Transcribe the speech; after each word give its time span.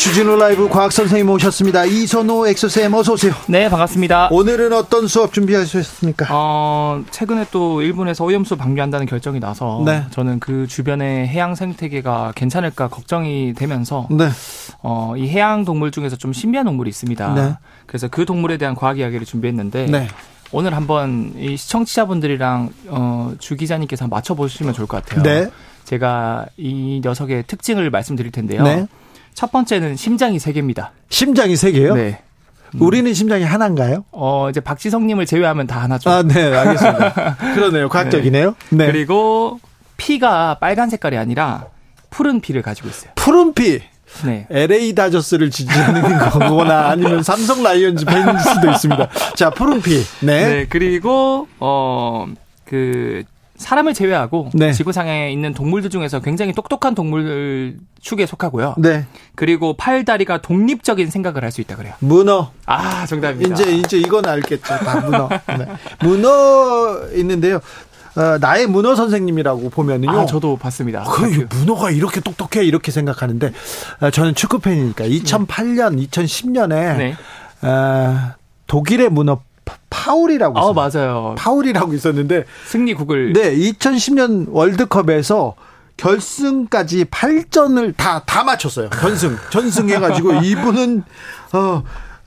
주진우 0.00 0.36
라이브 0.36 0.66
과학 0.70 0.92
선생님 0.92 1.28
오셨습니다. 1.28 1.84
이선호 1.84 2.48
엑소쌤 2.48 2.94
어서 2.94 3.12
오세요. 3.12 3.34
네, 3.48 3.68
반갑습니다. 3.68 4.28
오늘은 4.30 4.72
어떤 4.72 5.06
수업 5.06 5.34
준비하셨습니까? 5.34 6.26
어, 6.30 7.02
최근에 7.10 7.44
또 7.50 7.82
일본에서 7.82 8.24
오염수 8.24 8.56
방류한다는 8.56 9.04
결정이 9.04 9.40
나서 9.40 9.82
네. 9.84 10.06
저는 10.10 10.40
그 10.40 10.66
주변의 10.66 11.28
해양 11.28 11.54
생태계가 11.54 12.32
괜찮을까 12.34 12.88
걱정이 12.88 13.52
되면서 13.52 14.08
네. 14.10 14.30
어, 14.82 15.12
이 15.18 15.28
해양 15.28 15.66
동물 15.66 15.90
중에서 15.90 16.16
좀 16.16 16.32
신비한 16.32 16.64
동물이 16.64 16.88
있습니다. 16.88 17.34
네. 17.34 17.54
그래서 17.84 18.08
그 18.08 18.24
동물에 18.24 18.56
대한 18.56 18.74
과학 18.74 18.98
이야기를 18.98 19.26
준비했는데 19.26 19.84
네. 19.84 20.08
오늘 20.50 20.74
한번 20.74 21.34
이 21.36 21.58
시청자분들이랑 21.58 22.70
어, 22.88 23.34
주 23.38 23.54
기자님께서 23.54 24.08
맞춰보시면 24.08 24.72
좋을 24.72 24.88
것 24.88 25.04
같아요. 25.04 25.22
네. 25.22 25.50
제가 25.84 26.46
이 26.56 27.02
녀석의 27.04 27.44
특징을 27.46 27.90
말씀드릴 27.90 28.32
텐데요. 28.32 28.64
네. 29.30 29.34
첫 29.34 29.52
번째는 29.52 29.96
심장이 29.96 30.38
세 30.38 30.52
개입니다. 30.52 30.92
심장이 31.08 31.56
세 31.56 31.72
개요? 31.72 31.94
네. 31.94 32.20
우리는 32.78 33.12
심장이 33.14 33.42
하나인가요? 33.42 34.04
어, 34.12 34.48
이제 34.50 34.60
박지성님을 34.60 35.26
제외하면 35.26 35.66
다 35.66 35.82
하나죠. 35.82 36.08
아, 36.10 36.22
네, 36.22 36.54
알겠습니다. 36.54 37.36
그러네요. 37.54 37.88
과학적이네요. 37.88 38.54
네. 38.70 38.86
그리고 38.86 39.58
피가 39.96 40.58
빨간 40.60 40.88
색깔이 40.88 41.16
아니라 41.16 41.66
푸른 42.10 42.40
피를 42.40 42.62
가지고 42.62 42.88
있어요. 42.88 43.10
푸른 43.16 43.54
피. 43.54 43.80
네. 44.24 44.46
LA 44.50 44.94
다저스를 44.94 45.50
지지하는 45.50 46.02
거거나 46.30 46.90
아니면 46.90 47.22
삼성 47.22 47.62
라이온즈 47.62 48.04
팬일 48.04 48.38
수도 48.40 48.70
있습니다. 48.70 49.08
자, 49.36 49.50
푸른 49.50 49.80
피. 49.80 50.02
네. 50.20 50.48
네. 50.48 50.66
그리고 50.68 51.48
어 51.58 52.26
그 52.64 53.24
사람을 53.60 53.92
제외하고 53.94 54.50
네. 54.54 54.72
지구상에 54.72 55.30
있는 55.32 55.52
동물들 55.52 55.90
중에서 55.90 56.20
굉장히 56.20 56.52
똑똑한 56.54 56.94
동물 56.94 57.76
축에 58.00 58.24
속하고요. 58.24 58.74
네. 58.78 59.06
그리고 59.34 59.74
팔다리가 59.76 60.40
독립적인 60.40 61.10
생각을 61.10 61.44
할 61.44 61.50
수 61.50 61.60
있다 61.60 61.76
그래요. 61.76 61.94
문어. 61.98 62.52
아, 62.66 63.04
정답입니다. 63.06 63.52
이제 63.54 63.72
이제 63.72 63.98
이건 63.98 64.24
알겠죠. 64.26 64.62
다 64.62 65.00
문어. 65.00 65.28
네. 65.58 65.66
문어 66.00 67.08
있는데요. 67.16 67.56
어, 68.16 68.38
나의 68.40 68.66
문어 68.66 68.94
선생님이라고 68.94 69.70
보면은요. 69.70 70.20
아, 70.20 70.26
저도 70.26 70.56
봤습니다. 70.56 71.04
그 71.04 71.46
문어가 71.56 71.90
이렇게 71.90 72.20
똑똑해 72.20 72.64
이렇게 72.64 72.90
생각하는데 72.92 73.52
어, 74.00 74.10
저는 74.10 74.34
축구 74.36 74.60
팬이니까 74.60 75.04
2008년, 75.04 76.08
2010년에 76.08 76.68
네. 76.96 77.16
어, 77.62 78.32
독일의 78.68 79.10
문어 79.10 79.42
파- 79.90 80.04
파울이라고 80.04 80.58
아, 80.58 80.62
있어요. 80.62 80.74
맞아요. 80.74 81.34
파울이라고 81.36 81.92
있었는데 81.94 82.44
승리 82.66 82.94
국을 82.94 83.32
네, 83.32 83.54
2010년 83.56 84.46
월드컵에서 84.50 85.54
결승까지 85.96 87.04
8전을 87.06 87.94
다 87.96 88.22
다 88.24 88.42
맞췄어요. 88.44 88.88
전승. 88.90 89.36
전승해 89.50 89.98
가지고 89.98 90.32
이분은 90.40 91.02
어 91.52 91.82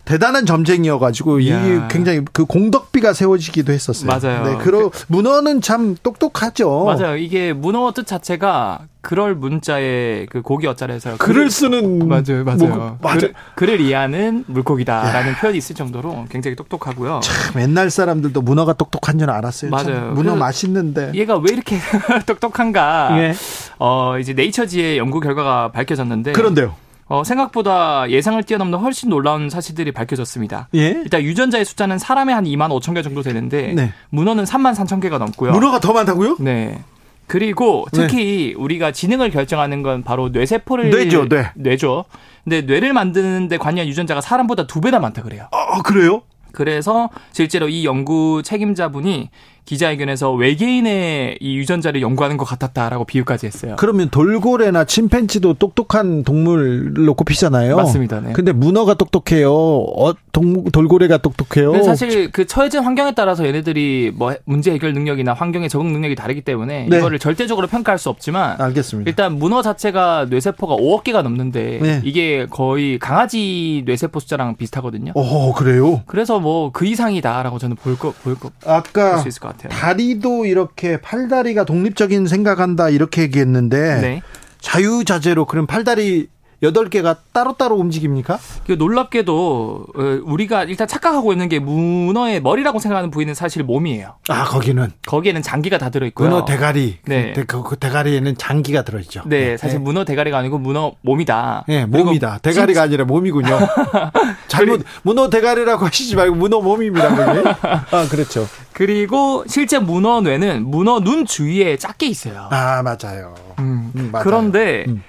대단한 0.05 0.45
점쟁이여가지고 0.45 1.39
이. 1.39 1.49
굉장히 1.89 2.21
그 2.33 2.43
공덕비가 2.45 3.14
세워지기도 3.14 3.71
했었어요. 3.71 4.08
맞아요. 4.08 4.43
네, 4.45 4.58
그러 4.58 4.91
문어는 5.08 5.61
참 5.61 5.95
똑똑하죠. 6.03 6.83
맞아요. 6.86 7.15
이게 7.15 7.53
문어 7.53 7.91
뜻 7.93 8.05
자체가 8.05 8.81
그럴 8.99 9.36
문자의 9.36 10.25
그 10.27 10.42
고기 10.42 10.67
어자에서 10.67 11.17
글을 11.17 11.49
쓰는 11.49 12.08
맞아요, 12.08 12.43
맞아요. 12.45 12.58
뭐, 12.58 12.97
맞아요. 13.02 13.19
글, 13.19 13.33
글을 13.55 13.81
이해하는 13.81 14.43
물고기다라는 14.47 15.36
표현이 15.36 15.58
있을 15.58 15.75
정도로 15.75 16.25
굉장히 16.30 16.55
똑똑하고요. 16.55 17.19
참 17.21 17.61
옛날 17.61 17.89
사람들도 17.89 18.42
문어가 18.42 18.73
똑똑한 18.73 19.19
줄 19.19 19.30
알았어요. 19.30 19.71
참 19.71 19.86
맞아요. 19.93 20.11
문어 20.11 20.33
그- 20.33 20.37
맛있는데. 20.39 21.11
얘가 21.15 21.37
왜 21.37 21.45
이렇게 21.52 21.77
똑똑한가? 22.25 23.09
예. 23.19 23.33
어 23.80 24.17
이제 24.19 24.33
네이처지의 24.33 24.97
연구 24.97 25.19
결과가 25.21 25.71
밝혀졌는데 25.71 26.33
그런데요. 26.33 26.75
어, 27.13 27.23
생각보다 27.23 28.09
예상을 28.09 28.41
뛰어넘는 28.41 28.79
훨씬 28.79 29.09
놀라운 29.09 29.47
사실들이 29.47 29.91
밝혀졌습니다. 29.91 30.69
예. 30.73 30.87
일단 30.87 31.21
유전자의 31.21 31.63
숫자는 31.63 31.99
사람의 31.99 32.33
한 32.33 32.45
2만 32.45 32.69
5천 32.69 32.95
개 32.95 33.03
정도 33.03 33.21
되는데 33.21 33.73
네. 33.75 33.93
문어는 34.09 34.45
3만 34.45 34.73
3천 34.73 34.99
개가 34.99 35.19
넘고요. 35.19 35.51
문어가 35.51 35.79
더 35.79 35.93
많다고요? 35.93 36.37
네. 36.39 36.81
그리고 37.27 37.85
특히 37.91 38.55
우리가 38.57 38.91
지능을 38.91 39.29
결정하는 39.29 39.83
건 39.83 40.01
바로 40.01 40.29
뇌세포를 40.29 40.89
뇌죠, 40.89 41.29
뇌. 41.29 41.51
뇌죠. 41.53 42.05
근데 42.43 42.61
뇌를 42.61 42.93
만드는데 42.93 43.57
관여한 43.57 43.87
유전자가 43.87 44.19
사람보다 44.19 44.65
두 44.65 44.81
배나 44.81 44.97
많다 44.97 45.21
그래요. 45.21 45.49
아, 45.51 45.83
그래요? 45.83 46.23
그래서 46.51 47.11
실제로 47.31 47.69
이 47.69 47.85
연구 47.85 48.41
책임자분이 48.43 49.30
기자회견에서 49.65 50.33
외계인의 50.33 51.37
이 51.39 51.57
유전자를 51.57 52.01
연구하는 52.01 52.37
것 52.37 52.45
같았다라고 52.45 53.05
비유까지 53.05 53.45
했어요. 53.45 53.75
그러면 53.79 54.09
돌고래나 54.09 54.85
침팬지도 54.85 55.55
똑똑한 55.55 56.23
동물로 56.23 57.13
꼽히잖아요. 57.13 57.75
맞습니다. 57.75 58.19
네. 58.19 58.33
근데 58.33 58.51
문어가 58.51 58.93
똑똑해요. 58.93 59.53
어, 59.53 60.13
동, 60.33 60.64
돌고래가 60.66 61.20
똑똑해요. 61.20 61.83
사실 61.83 62.32
그 62.32 62.45
처해진 62.48 62.82
환경에 62.83 63.14
따라서 63.14 63.45
얘네들이 63.45 64.11
뭐 64.16 64.33
문제 64.45 64.71
해결 64.71 64.94
능력이나 64.94 65.33
환경에 65.33 65.67
적응 65.70 65.94
능력이 65.94 66.16
다르기 66.16 66.42
때문에 66.42 66.88
네. 66.89 66.98
이거를 66.98 67.20
절대적으로 67.20 67.67
평가할 67.67 67.99
수 67.99 68.10
없지만 68.10 68.60
알겠습니다. 68.60 69.08
일단 69.08 69.38
문어 69.38 69.61
자체가 69.61 70.26
뇌세포가 70.32 70.76
5억 70.76 71.04
개가 71.04 71.22
넘는데 71.22 71.80
네. 71.82 72.02
이게 72.04 72.48
거의 72.49 72.98
강아지 72.98 73.83
뇌세포 73.86 74.20
숫자랑 74.20 74.55
비슷하거든요. 74.58 75.11
어, 75.16 75.54
그래요? 75.54 76.02
그래서 76.08 76.39
뭐 76.39 76.72
그 76.73 76.86
이상이다라고 76.86 77.60
저는 77.60 77.76
볼 77.76 77.95
거 77.95 78.11
볼거볼 78.23 78.52
아까 78.66 79.17
수 79.17 79.27
있을 79.27 79.39
것 79.39 79.49
같아요. 79.49 79.70
다리도 79.70 80.48
이렇게 80.48 80.98
팔다리가 80.99 81.64
독립적인 81.64 82.26
생각한다 82.26 82.89
이렇게 82.89 83.22
얘기했는데 83.22 84.02
네. 84.02 84.22
자유자재로 84.60 85.45
그럼 85.45 85.67
팔다리 85.67 86.27
8개가 86.63 87.17
따로따로 87.33 87.75
움직입니까? 87.75 88.39
그 88.65 88.73
놀랍게도 88.73 89.85
어, 89.95 90.01
우리가 90.23 90.63
일단 90.63 90.87
착각하고 90.87 91.31
있는 91.31 91.49
게 91.49 91.59
문어의 91.59 92.41
머리라고 92.41 92.79
생각하는 92.79 93.11
부위는 93.11 93.33
사실 93.33 93.63
몸이에요. 93.63 94.15
아, 94.29 94.45
거기는 94.45 94.91
거기에는 95.05 95.41
장기가 95.41 95.77
다 95.77 95.89
들어 95.89 96.05
있고요. 96.07 96.29
문어 96.29 96.45
대가리. 96.45 96.99
네. 97.05 97.33
그, 97.33 97.45
그, 97.45 97.63
그 97.63 97.75
대가리에는 97.75 98.37
장기가 98.37 98.83
들어있죠. 98.83 99.23
네, 99.25 99.57
사실 99.57 99.79
문어 99.79 100.05
대가리가 100.05 100.37
아니고 100.37 100.57
문어 100.57 100.93
몸이다. 101.01 101.65
네, 101.67 101.85
몸이다. 101.85 102.39
대가리가 102.39 102.83
아니라 102.83 103.05
몸이군요. 103.05 103.59
잘못 104.47 104.83
문어 105.03 105.30
대가리라고 105.30 105.85
하시지 105.85 106.15
말고 106.15 106.35
문어 106.35 106.61
몸입니다. 106.61 107.15
그게. 107.15 107.49
아, 107.91 108.07
그렇죠. 108.09 108.47
그리고 108.73 109.43
실제 109.47 109.80
문어 109.80 110.21
뇌는 110.21 110.65
문어 110.65 110.99
눈 110.99 111.25
주위에 111.25 111.77
작게 111.77 112.07
있어요. 112.07 112.47
아, 112.51 112.81
맞아요. 112.83 113.35
음. 113.59 113.91
음, 113.95 114.09
맞아요. 114.11 114.23
그런데 114.23 114.85
음. 114.87 115.03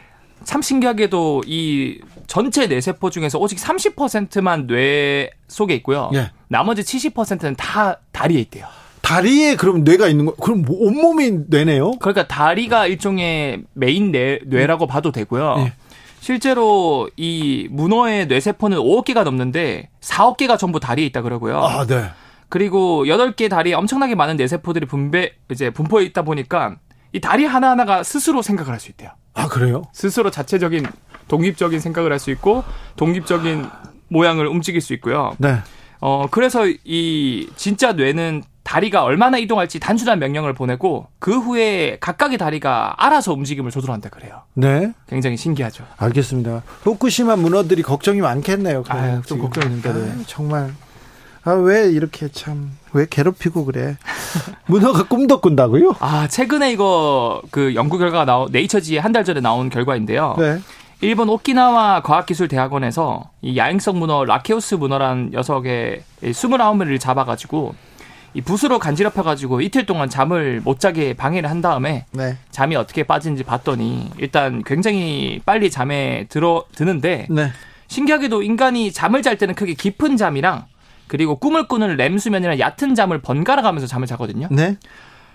참 0.45 0.63
신기하게도 0.63 1.43
이 1.47 2.01
전체 2.27 2.67
뇌세포 2.67 3.11
중에서 3.11 3.39
오직 3.39 3.59
30%만 3.59 4.67
뇌 4.67 5.31
속에 5.49 5.75
있고요. 5.77 6.11
예. 6.15 6.31
나머지 6.49 6.83
70%는 6.83 7.55
다 7.57 8.01
다리에 8.13 8.41
있대요. 8.41 8.67
다리에 9.03 9.57
그럼 9.57 9.85
뇌가 9.85 10.09
있는 10.09 10.25
거 10.27 10.35
그럼 10.35 10.63
뭐 10.63 10.77
온몸이 10.81 11.41
뇌네요? 11.49 11.93
그러니까 12.01 12.27
다리가 12.27 12.87
일종의 12.87 13.63
메인 13.75 14.13
뇌, 14.13 14.39
뇌라고 14.47 14.87
봐도 14.87 15.13
되고요. 15.13 15.57
예. 15.59 15.73
실제로 16.21 17.11
이 17.19 17.69
문어의 17.71 18.27
뇌세포는 18.29 18.79
5억 18.79 19.05
개가 19.05 19.25
넘는데 19.25 19.91
4억 20.01 20.39
개가 20.39 20.57
전부 20.57 20.81
다리에 20.81 21.05
있다 21.07 21.21
그러고요. 21.21 21.59
아, 21.59 21.85
네. 21.87 22.07
그리고 22.49 23.05
8개 23.05 23.51
다리에 23.51 23.75
엄청나게 23.75 24.15
많은 24.15 24.37
뇌세포들이 24.39 24.87
분배 24.87 25.33
이제 25.51 25.69
분포해 25.69 26.07
있다 26.07 26.23
보니까 26.23 26.77
이 27.13 27.21
다리 27.21 27.45
하나하나가 27.45 28.03
스스로 28.03 28.41
생각을 28.41 28.73
할 28.73 28.81
수 28.81 28.91
있대요. 28.91 29.11
아, 29.35 29.49
그래요? 29.49 29.83
스스로 29.93 30.31
자체적인 30.31 30.87
독립적인 31.29 31.81
생각을 31.81 32.13
할 32.13 32.19
수 32.19 32.31
있고 32.31 32.65
독립적인 32.97 33.67
모양을 34.09 34.47
움직일 34.47 34.81
수 34.81 34.93
있고요. 34.95 35.35
네. 35.39 35.59
어 36.01 36.27
그래서 36.31 36.67
이 36.85 37.49
진짜 37.57 37.93
뇌는 37.93 38.43
다리가 38.63 39.03
얼마나 39.05 39.39
이동할지 39.39 39.81
단순한 39.81 40.19
명령을 40.19 40.53
보내고 40.53 41.07
그 41.19 41.39
후에 41.39 41.97
각각의 42.01 42.39
다리가 42.39 42.95
알아서 42.99 43.33
움직임을 43.33 43.71
조절한다 43.71 44.11
그래요. 44.11 44.43
네. 44.55 44.93
굉장히 45.09 45.37
신기하죠. 45.37 45.85
알겠습니다. 45.97 46.63
후쿠시마 46.83 47.37
문어들이 47.37 47.83
걱정이 47.83 48.21
많겠네요. 48.21 48.85
아유, 48.89 49.23
좀. 49.27 49.39
걱정이 49.41 49.67
됩니다. 49.83 49.93
네. 49.93 50.23
정말. 50.27 50.75
아, 51.45 51.53
왜 51.53 51.91
이렇게 51.91 52.29
참, 52.29 52.71
왜 52.95 53.07
괴롭히고 53.11 53.65
그래? 53.67 53.97
문어가 54.67 55.03
꿈도 55.05 55.41
꾼다고요? 55.41 55.97
아 56.01 56.27
최근에 56.29 56.73
이거 56.73 57.43
그 57.51 57.75
연구 57.75 57.99
결과가 57.99 58.25
나온 58.25 58.49
네이처지에 58.51 58.99
한 59.01 59.13
달 59.13 59.25
전에 59.25 59.41
나온 59.41 59.69
결과인데요. 59.71 60.35
네. 60.39 60.59
일본 61.01 61.29
오키나와 61.29 62.01
과학기술대학원에서 62.03 63.31
이 63.43 63.57
야행성 63.57 63.99
문어 63.99 64.25
라케우스 64.25 64.75
문어라는 64.75 65.31
녀석의 65.33 66.03
29마리를 66.23 66.99
잡아가지고 66.99 67.75
이 68.33 68.41
붓으로 68.41 68.79
간지럽혀가지고 68.81 69.61
이틀 69.61 69.87
동안 69.87 70.09
잠을 70.09 70.61
못 70.65 70.81
자게 70.81 71.15
방해를 71.15 71.49
한 71.49 71.61
다음에 71.61 72.07
네. 72.11 72.37
잠이 72.51 72.75
어떻게 72.75 73.05
빠지는지 73.05 73.45
봤더니 73.45 74.11
일단 74.19 74.63
굉장히 74.65 75.41
빨리 75.45 75.71
잠에 75.71 76.27
들어 76.29 76.65
드는데 76.75 77.29
네. 77.31 77.53
신기하게도 77.87 78.43
인간이 78.43 78.91
잠을 78.91 79.23
잘 79.23 79.37
때는 79.39 79.55
크게 79.55 79.75
깊은 79.75 80.17
잠이랑 80.17 80.65
그리고 81.07 81.37
꿈을 81.37 81.69
꾸는 81.69 81.97
렘 81.97 82.19
수면이랑 82.19 82.59
얕은 82.59 82.95
잠을 82.95 83.21
번갈아 83.21 83.63
가면서 83.63 83.87
잠을 83.87 84.07
자거든요. 84.07 84.49
네. 84.51 84.79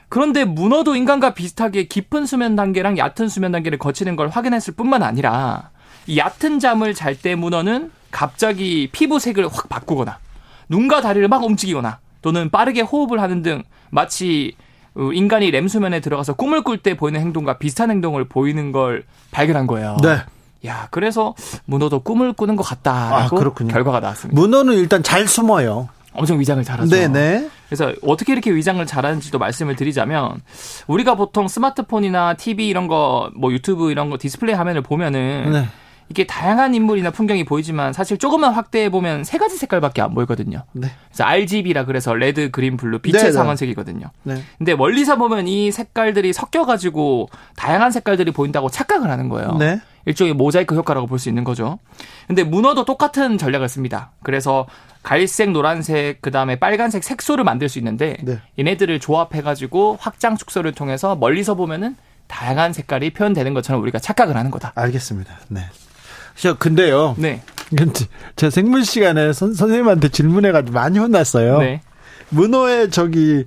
그런데 0.10 0.44
문어도 0.44 0.95
인간과 0.95 1.33
비슷하게 1.33 1.83
깊은 1.83 2.25
수면 2.25 2.56
단계랑 2.56 2.98
얕은 2.98 3.30
수면 3.30 3.51
단계를 3.51 3.77
거치는 3.77 4.16
걸 4.16 4.27
확인했을 4.30 4.74
뿐만 4.74 5.04
아니라 5.04 5.69
이 6.07 6.18
얕은 6.18 6.60
잠을 6.60 6.94
잘 6.95 7.16
때 7.16 7.36
문어는 7.36 7.92
갑자기 8.10 8.89
피부색을 8.92 9.48
확 9.48 9.69
바꾸거나 9.69 10.18
눈과 10.69 11.01
다리를 11.01 11.27
막 11.27 11.44
움직이거나 11.44 12.00
또는 12.22 12.50
빠르게 12.50 12.81
호흡을 12.81 13.22
하는 13.22 13.44
등 13.44 13.63
마치 13.92 14.56
어, 14.95 15.12
인간이 15.13 15.51
렘 15.51 15.68
수면에 15.68 16.00
들어가서 16.00 16.33
꿈을 16.33 16.63
꿀 16.63 16.80
때 16.80 16.98
보이는 16.98 17.19
행동과 17.19 17.60
비슷한 17.60 17.92
행동을 17.92 18.25
보이는 18.27 18.72
걸 18.72 19.04
발견한 19.31 19.68
거예요. 19.68 19.98
네. 20.01 20.18
야, 20.66 20.88
그래서 20.92 21.36
문어도 21.66 22.02
꿈을 22.02 22.34
꾸는 22.34 22.56
것 22.56 22.64
같다라고 22.64 23.38
아. 23.40 23.54
결과가 23.68 24.00
나왔습니다. 24.00 24.40
문어는 24.40 24.74
일단 24.76 25.04
잘 25.04 25.28
숨어요. 25.28 25.90
엄청 26.14 26.40
위장을 26.40 26.64
잘하죠. 26.64 26.90
네네. 26.90 27.50
그래서 27.68 27.94
어떻게 28.02 28.34
이렇게 28.34 28.52
위장을 28.54 28.84
잘하는지도 28.86 29.38
말씀을 29.38 29.76
드리자면 29.76 30.42
우리가 30.88 31.16
보통 31.16 31.48
스마트폰이나 31.48 32.34
TV 32.34 32.68
이런 32.68 32.88
거 32.88 33.30
뭐 33.36 33.52
유튜브 33.54 33.92
이런 33.92 34.10
거 34.10 34.18
디스플레이 34.20 34.56
화면을 34.56 34.82
보면은 34.82 35.52
네. 35.52 35.68
이게 36.10 36.26
다양한 36.26 36.74
인물이나 36.74 37.12
풍경이 37.12 37.46
보이지만 37.46 37.94
사실 37.94 38.18
조금만 38.18 38.54
확대해 38.54 38.90
보면 38.90 39.24
세 39.24 39.38
가지 39.38 39.56
색깔밖에 39.58 40.02
안 40.02 40.16
보이거든요. 40.16 40.64
네. 40.74 40.90
그래서 41.10 41.24
RGB라 41.24 41.86
그래서 41.86 42.16
red, 42.16 42.50
green, 42.50 42.78
blue 42.78 43.00
빛의 43.00 43.22
네, 43.22 43.28
네. 43.28 43.32
삼원색이거든요. 43.31 44.07
네. 44.24 44.42
근데 44.58 44.74
멀리서 44.74 45.18
보면 45.18 45.48
이 45.48 45.72
색깔들이 45.72 46.34
섞여 46.34 46.66
가지고 46.66 47.30
다양한 47.56 47.92
색깔들이 47.92 48.32
보인다고 48.32 48.70
착각을 48.70 49.10
하는 49.12 49.30
거예요. 49.30 49.54
네. 49.60 49.80
일종의 50.10 50.34
모자이크 50.34 50.76
효과라고 50.76 51.06
볼 51.08 51.20
수 51.20 51.30
있는 51.30 51.44
거죠. 51.44 51.80
근데 52.28 52.44
문어도 52.44 52.84
똑같은 52.86 53.38
전략을 53.38 53.70
씁니다. 53.70 54.12
그래서 54.24 54.66
갈색, 55.04 55.52
노란색, 55.52 56.22
그 56.22 56.32
다음에 56.32 56.58
빨간색 56.58 57.04
색소를 57.04 57.44
만들 57.44 57.70
수 57.70 57.78
있는데 57.80 58.18
네. 58.22 58.40
얘네들을 58.58 59.00
조합해가지고 59.00 59.98
확장 60.00 60.36
축소를 60.36 60.74
통해서 60.74 61.16
멀리서 61.16 61.56
보면은 61.56 61.96
다양한 62.28 62.74
색깔이 62.74 63.12
표현되는 63.12 63.54
것처럼 63.54 63.82
우리가 63.82 64.00
착각을 64.00 64.36
하는 64.36 64.52
거다. 64.52 64.72
알겠습니다. 64.76 65.40
네. 65.50 65.62
저 66.36 66.58
근데요. 66.58 67.16
네. 67.18 67.42
제 68.36 68.50
생물 68.50 68.86
시간에 68.86 69.32
선, 69.34 69.54
선생님한테 69.54 70.10
질문해가지고 70.10 70.74
많이 70.74 71.00
혼났어요. 71.00 71.60
네. 71.60 71.82
문어의 72.30 72.90
저기 72.92 73.46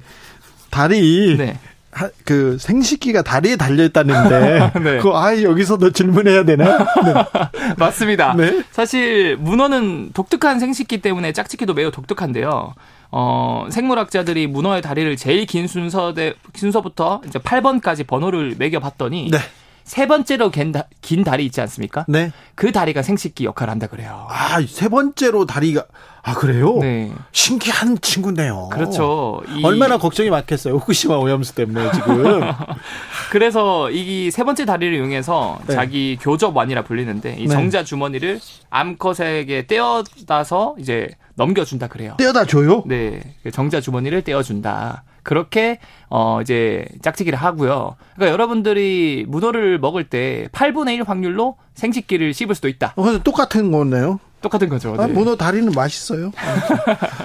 다리 0.71 1.37
네. 1.37 1.59
하- 1.93 2.09
그 2.25 2.57
생식기가 2.59 3.23
다리에 3.23 3.57
달려 3.57 3.85
있다는데 3.85 4.73
네. 4.83 4.97
그거 4.99 5.19
아 5.23 5.41
여기서도 5.41 5.91
질문해야 5.93 6.45
되나? 6.45 6.79
네. 6.79 7.15
맞습니다. 7.79 8.35
네. 8.35 8.63
사실 8.71 9.37
문어는 9.37 10.13
독특한 10.15 10.59
생식기 10.59 11.03
때문에 11.03 11.33
짝짓기도 11.33 11.75
매우 11.75 11.91
독특한데요. 11.91 12.75
어, 13.15 13.67
생물학자들이 13.71 14.47
문어의 14.47 14.81
다리를 14.81 15.15
제일 15.17 15.45
긴 15.45 15.67
순서 15.69 16.15
대, 16.15 16.33
순서부터 16.55 17.21
이제 17.27 17.39
8번까지 17.39 18.07
번호를 18.07 18.55
매겨 18.59 18.81
봤더니 18.81 19.31
네. 19.31 19.39
세 19.85 20.07
번째로 20.07 20.51
긴, 20.51 20.73
다, 20.73 20.85
긴 21.01 21.25
다리 21.25 21.45
있지 21.45 21.61
않습니까? 21.61 22.05
네. 22.09 22.31
그 22.55 22.73
다리가 22.73 23.03
생식기 23.03 23.45
역할을 23.45 23.71
한다 23.71 23.87
그래요. 23.87 24.27
아, 24.31 24.61
세 24.67 24.89
번째로 24.89 25.45
다리가 25.47 25.85
아 26.25 26.35
그래요? 26.35 26.79
네. 26.79 27.11
신기한 27.33 27.99
친구네요. 28.01 28.69
그렇죠. 28.73 29.43
이- 29.49 29.65
얼마나 29.65 29.99
걱정이 29.99 30.31
많겠어요. 30.31 30.75
후쿠시마 30.75 31.17
오염수 31.17 31.55
때문에 31.57 31.91
지금. 31.93 32.41
그래서 33.31 33.91
이 33.91 34.31
세 34.31 34.45
번째 34.45 34.65
다리를 34.65 34.95
이용해서 34.97 35.59
네. 35.67 35.75
자기 35.75 36.17
교접완이라 36.21 36.83
불리는데 36.85 37.37
이 37.39 37.47
네. 37.47 37.49
정자 37.49 37.83
주머니를 37.85 38.41
암컷에게 38.71 39.67
떼어다서 39.67 40.77
이제 40.79 41.09
넘겨준다 41.35 41.89
그래요. 41.89 42.15
떼어다 42.19 42.45
줘요? 42.47 42.85
네, 42.87 43.21
그 43.43 43.51
정자 43.51 43.81
주머니를 43.81 44.23
떼어준다. 44.23 45.03
그렇게 45.23 45.79
어 46.09 46.41
이제 46.43 46.85
짝짓기를 47.03 47.39
하고요. 47.39 47.97
그러니까 48.15 48.33
여러분들이 48.33 49.25
문어를 49.29 49.79
먹을 49.79 50.05
때 50.05 50.49
8분의 50.53 50.95
1 50.97 51.05
확률로 51.05 51.57
생식기를 51.75 52.35
씹을 52.35 52.55
수도 52.55 52.69
있다. 52.69 52.95
어, 52.97 53.19
똑같은 53.23 53.71
거네요. 53.71 54.21
똑같은 54.41 54.69
거죠. 54.69 54.95
아, 54.99 55.07
네. 55.07 55.13
문어 55.13 55.37
다리는 55.37 55.71
맛있어요. 55.73 56.33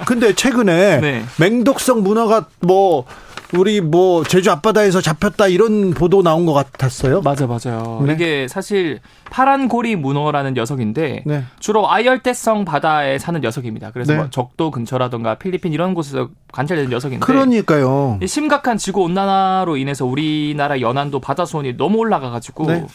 근데 0.06 0.34
최근에 0.34 1.02
네. 1.02 1.24
맹독성 1.40 2.04
문어가 2.04 2.48
뭐 2.62 3.06
우리 3.54 3.80
뭐 3.82 4.24
제주 4.24 4.52
앞바다에서 4.52 5.02
잡혔다 5.02 5.48
이런 5.48 5.92
보도 5.92 6.22
나온 6.22 6.46
것 6.46 6.54
같았어요. 6.54 7.22
맞아 7.22 7.48
맞아요. 7.48 8.04
네. 8.06 8.14
이게 8.14 8.48
사실 8.48 9.00
파란 9.30 9.68
고리 9.68 9.96
문어라는 9.96 10.54
녀석인데 10.54 11.24
네. 11.26 11.44
주로 11.60 11.90
아열대성 11.90 12.66
바다에 12.66 13.18
사는 13.20 13.40
녀석입니다. 13.40 13.92
그래서 13.92 14.14
네. 14.14 14.20
뭐 14.20 14.30
적도 14.30 14.72
근처라든가 14.72 15.36
필리핀 15.36 15.72
이런 15.72 15.94
곳에서 15.94 16.30
관찰되는 16.52 16.90
녀석인데 16.90 17.26
그러니까요. 17.26 18.20
이 18.22 18.28
심각한 18.28 18.78
지구 18.78 19.02
온난화로 19.04 19.78
인해서 19.78 20.06
우리나라 20.06 20.82
연안도 20.82 21.22
바다 21.22 21.46
수온이 21.46 21.78
너무 21.78 22.00
올라가 22.00 22.30
가지고 22.30 22.68
네. 22.68 22.86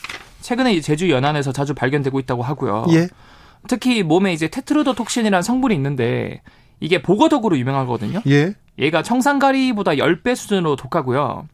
최근에 0.42 0.74
이 0.74 0.82
제주 0.82 1.08
연안에서 1.10 1.52
자주 1.52 1.72
발견되고 1.74 2.18
있다고 2.20 2.42
하고요. 2.42 2.86
예. 2.90 3.08
특히 3.68 4.02
몸에 4.02 4.32
이제 4.32 4.48
테트로도 4.48 4.94
톡신이라는 4.94 5.42
성분이 5.42 5.74
있는데 5.76 6.42
이게 6.80 7.00
보거덕으로 7.00 7.56
유명하거든요. 7.56 8.22
예. 8.26 8.54
얘가 8.78 9.02
청산가리보다 9.02 9.92
10배 9.92 10.34
수준으로 10.34 10.76
독하고요. 10.76 11.46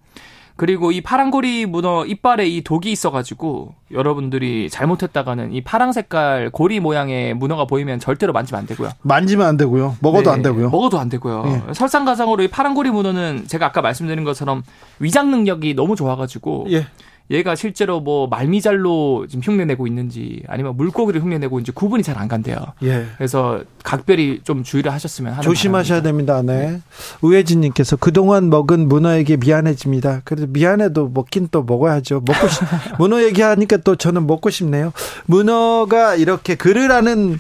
그리고 0.59 0.91
이 0.91 1.01
파란고리 1.01 1.67
문어 1.67 2.05
이빨에 2.05 2.49
이 2.49 2.63
독이 2.63 2.91
있어가지고 2.91 3.75
여러분들이 3.93 4.69
잘못했다가는 4.69 5.53
이 5.53 5.61
파랑 5.61 5.93
색깔 5.93 6.51
고리 6.51 6.81
모양의 6.81 7.35
문어가 7.35 7.65
보이면 7.65 8.01
절대로 8.01 8.33
만지면 8.33 8.63
안 8.63 8.67
되고요. 8.67 8.91
만지면 9.03 9.47
안 9.47 9.57
되고요. 9.57 9.99
먹어도 10.01 10.31
네, 10.31 10.35
안 10.35 10.43
되고요. 10.43 10.71
먹어도 10.71 10.99
안 10.99 11.09
되고요. 11.09 11.63
예. 11.69 11.75
설상가상으로 11.75 12.43
이 12.43 12.49
파란고리 12.49 12.91
문어는 12.91 13.45
제가 13.47 13.67
아까 13.67 13.83
말씀드린 13.83 14.25
것처럼 14.25 14.65
위장 14.99 15.31
능력이 15.31 15.75
너무 15.75 15.95
좋아가지고 15.95 16.67
예. 16.71 16.89
얘가 17.31 17.55
실제로 17.55 18.01
뭐 18.01 18.27
말미잘로 18.27 19.27
지금 19.29 19.43
흉내내고 19.43 19.87
있는지 19.87 20.43
아니면 20.49 20.77
물고기를 20.77 21.21
흉내내고 21.23 21.59
있는지 21.59 21.73
구분이 21.73 22.03
잘 22.03 22.19
안 22.19 22.27
간대요. 22.27 22.57
예. 22.83 23.07
그래서 23.17 23.61
각별히 23.85 24.41
좀 24.43 24.65
주의를 24.65 24.93
하셨으면 24.93 25.33
하는 25.35 25.43
조심하셔야 25.43 26.01
바람입니다. 26.03 26.43
됩니다. 26.43 26.59
네. 26.71 26.81
우혜진님께서 27.21 27.97
그동안 27.97 28.51
먹은 28.51 28.89
문어에게 28.89 29.37
미안해집니다. 29.37 30.23
그래도 30.25 30.47
미안해도 30.49 31.11
먹긴 31.15 31.49
또 31.53 31.63
먹어야죠. 31.63 32.23
먹고 32.27 32.49
싶, 32.49 32.65
문어 32.99 33.23
얘기하니까 33.23 33.77
또 33.79 33.95
저는 33.95 34.27
먹고 34.27 34.51
싶네요. 34.51 34.93
문어가 35.27 36.17
이렇게 36.17 36.55
그르라는 36.57 37.39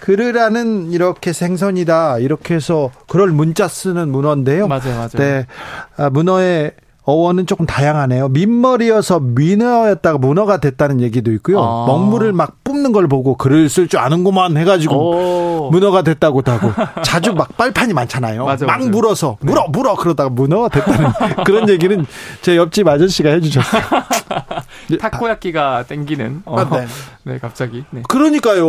그르라는 0.00 0.92
이렇게 0.92 1.32
생선이다. 1.32 2.18
이렇게 2.20 2.54
해서 2.54 2.90
그럴 3.08 3.30
문자 3.32 3.68
쓰는 3.68 4.10
문어인데요. 4.10 4.68
맞아요, 4.68 4.94
맞아요. 4.96 5.08
네. 5.16 5.46
아, 5.96 6.08
문어의 6.10 6.72
어원은 7.04 7.46
조금 7.46 7.66
다양하네요. 7.66 8.28
민머리여서 8.28 9.20
민어였다가 9.20 10.18
문어가 10.18 10.58
됐다는 10.58 11.00
얘기도 11.00 11.32
있고요. 11.32 11.60
아. 11.60 11.86
먹물을 11.86 12.32
막 12.32 12.62
뿜는 12.62 12.92
걸 12.92 13.08
보고 13.08 13.36
글을 13.36 13.68
쓸 13.68 13.88
줄 13.88 14.00
아는구만 14.00 14.56
해가지고 14.56 15.66
오. 15.66 15.70
문어가 15.70 16.02
됐다고도 16.02 16.52
하고 16.52 16.72
자주 17.02 17.32
막 17.32 17.56
빨판이 17.56 17.94
많잖아요. 17.94 18.44
맞아, 18.44 18.66
막 18.66 18.78
맞아. 18.78 18.90
물어서 18.90 19.38
물어 19.40 19.66
물어 19.68 19.96
그러다가 19.96 20.28
문어가 20.30 20.68
됐다는 20.68 21.10
그런 21.44 21.68
얘기는 21.68 22.04
제 22.42 22.56
옆집 22.56 22.86
아저씨가 22.86 23.30
해주셨어요. 23.30 23.82
타코야끼가 25.00 25.84
땡기는. 25.84 26.42
어. 26.44 26.60
아, 26.60 26.68
네. 26.68 26.86
네, 27.24 27.38
갑자기. 27.38 27.84
네. 27.90 28.02
그러니까요. 28.08 28.66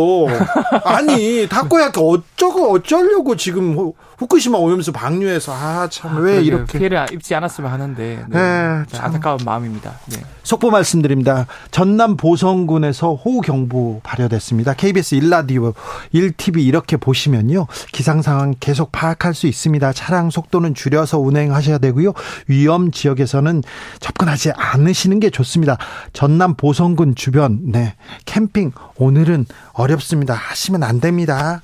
아니 0.86 1.48
타코야키 1.50 2.00
어 2.00 2.22
쩌고 2.62 2.74
어쩌려고 2.74 3.36
지금 3.36 3.76
후- 3.76 3.94
후쿠시마 4.20 4.58
오염수 4.60 4.92
방류해서 4.92 5.52
아 5.54 5.88
참왜 5.90 6.22
그러게요. 6.22 6.42
이렇게 6.42 6.78
피해를 6.78 7.08
입지 7.12 7.34
않았으면 7.34 7.72
하는데 7.72 8.04
네. 8.04 8.24
네, 8.30 8.40
참 8.40 8.86
참. 8.92 9.06
안타까운 9.06 9.40
마음입니다. 9.44 9.94
네. 10.12 10.18
속보 10.44 10.70
말씀드립니다. 10.70 11.48
전남 11.72 12.18
보성군에서 12.18 13.16
호우 13.16 13.42
경보 13.42 14.02
발효됐습니다. 14.04 14.74
KBS 14.76 15.16
1라디오 15.20 15.74
1TV 16.14 16.64
이렇게 16.64 16.98
보시면요. 16.98 17.66
기상 17.92 18.22
상황 18.22 18.54
계속 18.60 18.92
파악할 18.92 19.34
수 19.34 19.48
있습니다. 19.48 19.92
차량 19.94 20.30
속도는 20.30 20.76
줄여서 20.76 21.20
운행하셔야 21.20 21.80
되고요. 21.80 22.14
위험 22.48 22.92
지역에서는 22.92 23.64
접근하지 24.00 24.52
않으시는 24.56 25.20
게 25.20 25.32
좋습니다. 25.32 25.78
전남 26.14 26.54
보성군 26.56 27.16
주변 27.16 27.60
네. 27.72 27.96
캠핑 28.26 28.72
오늘은 28.98 29.48
어렵습니다. 29.74 30.36
하시면 30.36 30.84
안 30.84 31.00
됩니다. 31.00 31.62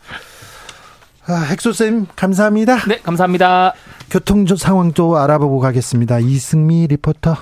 아, 1.29 1.41
핵소쌤 1.41 2.07
감사합니다. 2.15 2.85
네, 2.87 2.99
감사합니다. 3.01 3.73
교통 4.09 4.45
상황도 4.47 5.17
알아보고 5.17 5.59
가겠습니다. 5.59 6.19
이승미 6.19 6.87
리포터. 6.87 7.35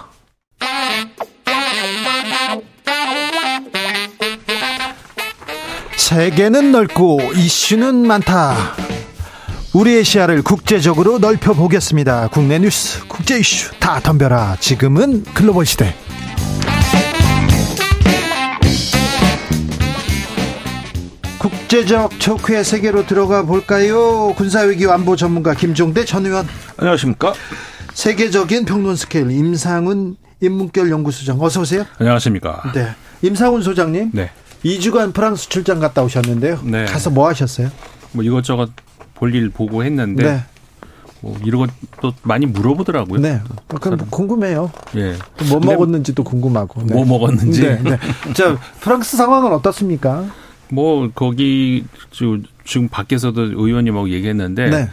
세계는 5.98 6.72
넓고 6.72 7.20
이슈는 7.36 8.08
많다. 8.08 8.56
우리의 9.74 10.04
시야를 10.04 10.42
국제적으로 10.42 11.20
넓혀 11.20 11.54
보겠습니다. 11.54 12.30
국내 12.30 12.58
뉴스, 12.58 13.06
국제 13.08 13.40
이슈 13.40 13.72
다 13.80 14.00
덤벼라. 14.00 14.58
지금은 14.60 15.24
글로벌 15.34 15.66
시대. 15.66 15.94
국제적 21.66 22.20
척후의 22.20 22.64
세계로 22.64 23.08
들어가 23.08 23.42
볼까요? 23.44 24.34
군사위기 24.38 24.86
완보 24.86 25.16
전문가 25.16 25.56
김종대 25.56 26.06
전 26.06 26.24
의원. 26.28 26.48
안녕하십니까? 26.78 27.34
세계적인 27.92 28.66
평론 28.66 28.96
스케일 28.96 29.32
임상훈 29.32 30.16
인문결 30.42 30.92
연구소장 30.92 31.42
어서 31.42 31.62
오세요. 31.62 31.84
안녕하십니까? 31.98 32.72
네. 32.76 32.90
임상훈 33.24 33.64
소장님. 33.64 34.12
네. 34.14 34.30
2주간 34.64 35.12
프랑스 35.12 35.50
출장 35.50 35.80
갔다 35.80 36.04
오셨는데요. 36.04 36.60
네. 36.66 36.86
가서 36.86 37.10
뭐 37.10 37.28
하셨어요? 37.30 37.72
뭐 38.12 38.24
이것저것 38.24 38.70
볼일 39.16 39.50
보고 39.50 39.84
했는데 39.84 40.24
네. 40.24 40.44
뭐 41.22 41.36
이런 41.44 41.68
것도 42.00 42.14
많이 42.22 42.46
물어보더라고요. 42.46 43.20
네. 43.22 43.42
그럼 43.82 44.06
궁금해요. 44.12 44.72
예. 44.98 45.16
뭐 45.50 45.60
근데 45.60 45.74
먹었는지도 45.74 46.24
궁금하고. 46.24 46.84
네. 46.84 46.94
뭐 46.94 47.06
먹었는지. 47.06 47.62
네. 47.62 47.82
네. 47.82 47.98
자, 48.36 48.56
프랑스 48.82 49.18
상황은 49.18 49.52
어떻습니까? 49.52 50.26
뭐 50.70 51.10
거기 51.14 51.84
저 52.12 52.38
지금 52.66 52.90
밖에서도 52.90 53.42
의원님하고 53.42 54.10
얘기했는데 54.10 54.70
네. 54.70 54.90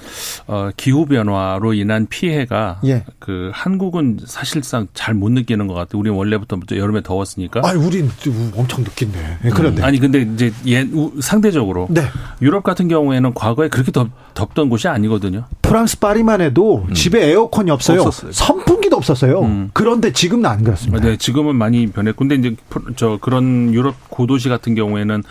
어, 0.47 0.69
기후 0.77 1.07
변화로 1.07 1.73
인한 1.75 2.07
피해가 2.07 2.81
예. 2.85 3.05
그 3.19 3.51
한국은 3.53 4.19
사실상 4.27 4.87
잘 4.95 5.13
못 5.15 5.31
느끼는 5.33 5.67
것 5.67 5.75
같아요. 5.75 6.01
우리 6.01 6.11
원래부터 6.11 6.59
여름에 6.73 7.03
더웠으니까. 7.03 7.61
아, 7.65 7.73
우린 7.73 8.11
엄청 8.57 8.83
느낀데. 8.83 9.39
네, 9.43 9.51
그런데. 9.51 9.83
음, 9.83 9.85
아니 9.85 9.99
근데 9.99 10.23
이제 10.23 10.53
예, 10.67 10.83
우- 10.83 11.21
상대적으로 11.21 11.87
네. 11.91 12.03
유럽 12.41 12.63
같은 12.63 12.89
경우에는 12.89 13.35
과거에 13.35 13.69
그렇게 13.69 13.93
덥, 13.93 14.09
덥던 14.35 14.69
곳이 14.69 14.89
아니거든요. 14.89 15.45
프랑스 15.61 15.99
파리만 15.99 16.41
해도 16.41 16.87
집에 16.95 17.31
에어컨이 17.31 17.71
없어요. 17.71 18.01
없었어요. 18.03 18.33
선풍기도 18.33 18.97
없었어요. 18.97 19.41
음. 19.43 19.71
그런데 19.73 20.13
지금은 20.13 20.47
안 20.47 20.63
그렇습니다. 20.65 21.07
네, 21.07 21.17
지금은 21.17 21.57
많이 21.57 21.87
변했고, 21.87 22.19
근데 22.27 22.35
이제 22.37 22.57
저 22.97 23.19
그런 23.21 23.73
유럽 23.75 23.95
고도시 24.11 24.49
같은 24.49 24.75
경우에는 24.75 25.23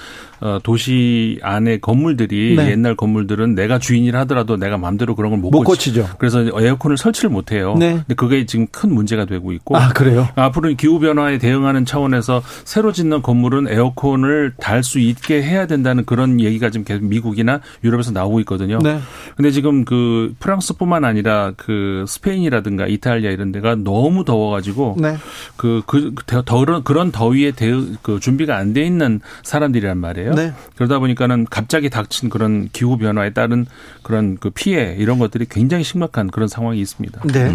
어, 0.42 0.58
도시 0.64 1.40
안에 1.44 1.78
건물들이 1.80 2.31
네. 2.36 2.72
옛날 2.72 2.96
건물들은 2.96 3.56
내가 3.56 3.80
주인이라 3.80 4.22
하더라도 4.22 4.58
내가 4.58 4.78
마음대로 4.78 5.16
그런 5.16 5.32
걸못못 5.32 5.52
고치. 5.66 5.92
고치죠. 5.92 6.10
그래서 6.18 6.42
에어컨을 6.42 6.98
설치를 6.98 7.30
못 7.30 7.52
해요. 7.52 7.76
네. 7.80 7.94
근데 7.94 8.14
그게 8.16 8.46
지금 8.46 8.68
큰 8.72 8.94
문제가 8.94 9.26
되고 9.26 9.52
있고. 9.54 9.78
아, 9.78 9.90
그래요? 9.90 10.28
앞으로 10.36 10.70
기후 10.76 11.00
변화에 11.00 11.38
대응하는 11.38 11.86
차원에서 11.86 12.42
새로 12.66 12.92
짓는 12.92 13.22
건물은 13.22 13.68
에어컨을 13.70 14.54
달 14.60 14.82
수 14.84 14.98
있게 15.00 15.44
해야 15.44 15.68
된다는 15.68 16.06
그런 16.06 16.40
얘기가 16.40 16.72
지금 16.72 16.84
계속 16.84 17.06
미국이나 17.06 17.62
유럽에서 17.84 18.12
나오고 18.12 18.40
있거든요. 18.42 18.80
네. 18.82 19.00
근데 19.36 19.52
지금 19.52 19.86
그 19.86 20.34
프랑스뿐만 20.40 21.06
아니라 21.06 21.54
그 21.56 22.04
스페인이라든가 22.08 22.88
이탈리아 22.88 23.30
이런 23.30 23.52
데가 23.52 23.76
너무 23.76 24.26
더워 24.26 24.50
가지고 24.50 24.96
네. 25.00 25.16
그, 25.56 25.84
그, 25.86 26.16
더, 26.26 26.42
더, 26.42 26.82
그런 26.84 27.12
더위에 27.12 27.52
대응, 27.52 27.96
그 28.02 28.20
준비가 28.20 28.58
안 28.58 28.72
돼 28.74 28.84
있는 28.86 29.20
사람들이란 29.44 29.98
말이에요. 29.98 30.32
네. 30.34 30.54
그러다 30.76 30.98
보니까는 31.00 31.46
갑자기 31.50 31.90
닥친 31.90 32.21
그런 32.30 32.70
기후 32.72 32.98
변화에 32.98 33.32
따른 33.34 33.66
그런 34.04 34.38
그 34.40 34.50
피해 34.50 34.96
이런 34.98 35.20
것들이 35.20 35.46
굉장히 35.50 35.84
심각한 35.84 36.30
그런 36.30 36.48
상황이 36.48 36.80
있습니다. 36.80 37.22
네. 37.34 37.52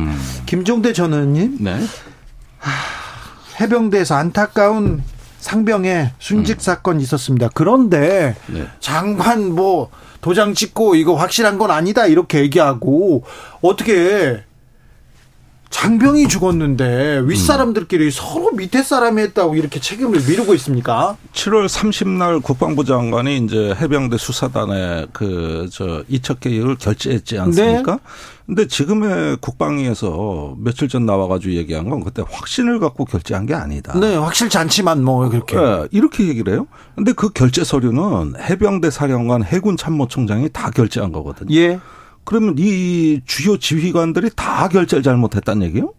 김종대 0.47 0.93
전 0.93 1.13
의원님, 1.13 1.59
네. 1.61 1.81
해병대에서 3.61 4.15
안타까운 4.15 5.03
상병의 5.39 6.13
순직 6.19 6.61
사건이 6.61 7.03
있었습니다. 7.03 7.51
그런데 7.55 8.35
네. 8.47 8.67
장관 8.81 9.53
뭐 9.55 9.91
도장 10.21 10.55
찍고 10.55 10.97
이거 10.97 11.15
확실한 11.15 11.57
건 11.57 11.71
아니다 11.71 12.07
이렇게 12.07 12.41
얘기하고 12.41 13.23
어떻게 13.61 14.43
장병이 15.81 16.29
죽었는데 16.29 17.21
윗사람들끼리 17.27 18.11
서로 18.11 18.51
밑에 18.53 18.83
사람이 18.83 19.21
했다고 19.21 19.57
이렇게 19.57 19.79
책임을 19.79 20.21
미루고 20.27 20.55
있습니까? 20.55 21.19
7월 21.35 21.67
30날 21.69 22.43
국방부 22.43 22.83
장관이 22.87 23.37
이제 23.39 23.75
해병대 23.79 24.17
수사단의 24.17 25.09
그 25.13 25.69
저 25.71 26.03
이첩 26.09 26.41
계획을 26.41 26.77
결재했지 26.77 27.39
않습니까? 27.39 27.93
네. 27.93 27.99
근데 28.47 28.67
지금의 28.69 29.37
국방위에서 29.41 30.55
며칠 30.59 30.89
전 30.89 31.05
나와가지고 31.05 31.53
얘기한 31.55 31.91
건 31.91 32.03
그때 32.05 32.23
확신을 32.27 32.79
갖고 32.79 33.05
결재한 33.05 33.45
게 33.45 33.53
아니다. 33.55 33.99
네, 33.99 34.15
확실치 34.17 34.57
않지만 34.57 35.03
뭐 35.05 35.29
그렇게. 35.29 35.57
예, 35.59 35.89
이렇게 35.91 36.27
얘기를 36.29 36.53
해요. 36.55 36.67
근데 36.95 37.13
그 37.13 37.31
결재 37.31 37.65
서류는 37.65 38.35
해병대 38.41 38.91
사령관 38.91 39.43
해군 39.45 39.77
참모총장이 39.77 40.49
다 40.53 40.71
결재한 40.71 41.13
거거든요. 41.13 41.55
예. 41.55 41.81
그러면 42.27 42.57
이 42.59 43.21
주요 43.25 43.57
지휘관들이 43.57 44.31
다 44.35 44.69
결재를 44.69 45.03
잘못했다는 45.03 45.67
얘기요? 45.69 45.95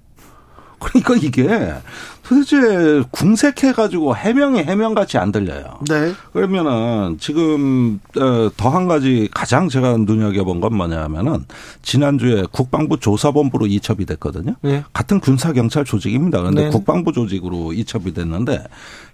그러니까 0.80 1.16
이게 1.16 1.74
도대체 2.22 3.02
궁색해가지고 3.10 4.16
해명이 4.16 4.60
해명같이 4.60 5.18
안 5.18 5.32
들려요. 5.32 5.80
네. 5.88 6.14
그러면은 6.34 7.18
지금 7.20 8.00
어, 8.18 8.50
더한 8.58 8.88
가지 8.88 9.30
가장 9.34 9.70
제가 9.70 9.98
눈여겨본 9.98 10.60
건 10.60 10.76
뭐냐면은 10.76 11.46
지난주에 11.82 12.44
국방부 12.52 13.00
조사본부로 13.00 13.66
이첩이 13.66 14.06
됐거든요. 14.06 14.56
예. 14.66 14.84
같은 14.94 15.20
군사 15.20 15.54
경찰 15.54 15.86
조직입니다. 15.86 16.40
그런데 16.40 16.66
네. 16.66 16.70
국방부 16.70 17.14
조직으로 17.14 17.74
이첩이 17.74 18.14
됐는데 18.14 18.64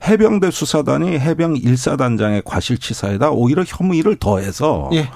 해병대 0.05 0.51
수사단이 0.51 1.19
해병 1.19 1.53
1사단장의 1.53 2.43
과실치사에다 2.43 3.29
오히려 3.31 3.63
혐의를 3.65 4.17
더해서 4.17 4.89
예. 4.93 5.09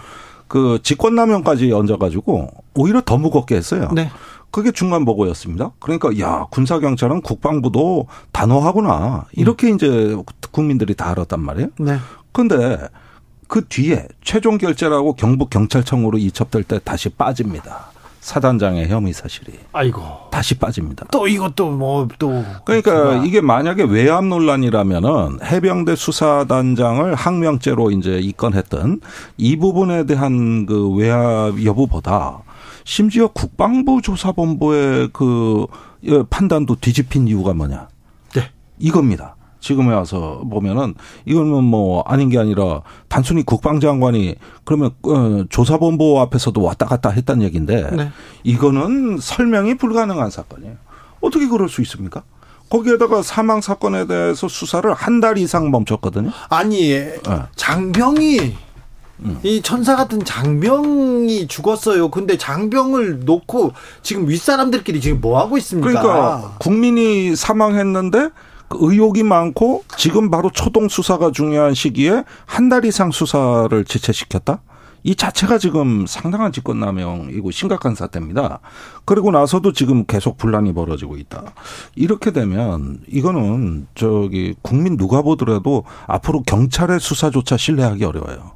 그 0.47 0.79
직권남용까지 0.83 1.71
얹어가지고 1.71 2.49
오히려 2.75 3.01
더 3.01 3.17
무겁게 3.17 3.55
했어요. 3.55 3.89
네. 3.93 4.09
그게 4.49 4.71
중간 4.71 5.05
보고였습니다. 5.05 5.71
그러니까 5.79 6.17
야 6.19 6.45
군사 6.49 6.79
경찰은 6.79 7.21
국방부도 7.21 8.07
단호하구나 8.31 9.25
이렇게 9.33 9.69
이제 9.69 10.15
국민들이 10.51 10.95
다 10.95 11.09
알았단 11.11 11.39
말이에요. 11.39 11.69
네. 11.79 11.97
그런데 12.31 12.87
그 13.47 13.65
뒤에 13.67 14.07
최종 14.23 14.57
결재라고 14.57 15.13
경북 15.13 15.49
경찰청으로 15.49 16.17
이첩될 16.17 16.63
때 16.63 16.79
다시 16.83 17.09
빠집니다. 17.09 17.91
사단장의 18.27 18.89
혐의 18.89 19.13
사실이 19.13 19.53
아이고. 19.71 20.01
다시 20.31 20.53
빠집니다. 20.55 21.05
또 21.11 21.29
이것도 21.29 21.71
뭐 21.71 22.09
또. 22.19 22.43
그러니까 22.65 23.23
이게 23.23 23.39
만약에 23.39 23.83
외압 23.83 24.25
논란이라면은 24.25 25.39
해병대 25.45 25.95
수사단장을 25.95 27.15
항명죄로 27.15 27.91
이제 27.91 28.19
입건했던 28.19 28.99
이 29.37 29.55
부분에 29.55 30.05
대한 30.05 30.65
그 30.65 30.89
외압 30.89 31.63
여부보다 31.63 32.39
심지어 32.83 33.27
국방부 33.27 34.01
조사본부의 34.01 35.11
그 35.13 35.65
예, 36.03 36.21
판단도 36.29 36.75
뒤집힌 36.81 37.29
이유가 37.29 37.53
뭐냐? 37.53 37.87
네. 38.35 38.51
이겁니다. 38.77 39.36
지금에 39.59 39.93
와서 39.93 40.41
보면은 40.49 40.93
이거는 41.25 41.63
뭐 41.63 42.03
아닌 42.05 42.29
게 42.29 42.37
아니라 42.37 42.81
단순히 43.07 43.43
국방장관이 43.43 44.35
그러면 44.63 44.91
어, 45.03 45.43
조사본부 45.49 46.19
앞에서도 46.21 46.61
왔다 46.61 46.85
갔다 46.85 47.09
했다는 47.09 47.43
얘기인데 47.45 47.89
네. 47.95 48.11
이거는 48.43 49.17
설명이 49.19 49.75
불가능한 49.77 50.29
사건이에요. 50.29 50.75
어떻게 51.21 51.47
그럴 51.47 51.69
수 51.69 51.81
있습니까? 51.81 52.23
거기에다가 52.69 53.21
사망 53.21 53.61
사건에 53.61 54.05
대해서 54.07 54.47
수사를 54.47 54.91
한 54.93 55.21
달 55.21 55.37
이상 55.37 55.71
멈췄거든요. 55.71 56.31
아니 56.49 56.93
장병이 57.55 58.55
이 59.41 59.61
천사 59.63 59.95
같은 59.95 60.23
장병이 60.23 61.47
죽었어요. 61.47 62.11
근데 62.11 62.37
장병을 62.37 63.21
놓고 63.25 63.71
지금 64.03 64.27
윗사람들끼리 64.29 65.01
지금 65.01 65.21
뭐 65.21 65.39
하고 65.39 65.57
있습니까? 65.57 65.89
그러니까 65.89 66.55
국민이 66.59 67.35
사망했는데 67.35 68.19
그 68.19 68.31
의혹이 68.71 69.23
많고 69.23 69.83
지금 69.97 70.29
바로 70.29 70.49
초동 70.51 70.87
수사가 70.89 71.31
중요한 71.31 71.73
시기에 71.73 72.23
한 72.45 72.69
달 72.69 72.83
이상 72.85 73.11
수사를 73.11 73.85
지체시켰다. 73.85 74.61
이 75.03 75.15
자체가 75.15 75.57
지금 75.57 76.05
상당한 76.05 76.51
직권남용이고 76.51 77.51
심각한 77.51 77.95
사태입니다. 77.95 78.59
그리고 79.05 79.31
나서도 79.31 79.71
지금 79.71 80.03
계속 80.05 80.37
분란이 80.37 80.73
벌어지고 80.73 81.15
있다. 81.15 81.53
이렇게 81.95 82.31
되면 82.31 82.99
이거는 83.07 83.87
저기 83.95 84.53
국민 84.61 84.97
누가 84.97 85.21
보더라도 85.21 85.85
앞으로 86.07 86.41
경찰의 86.43 86.99
수사조차 86.99 87.55
신뢰하기 87.55 88.03
어려워요. 88.03 88.51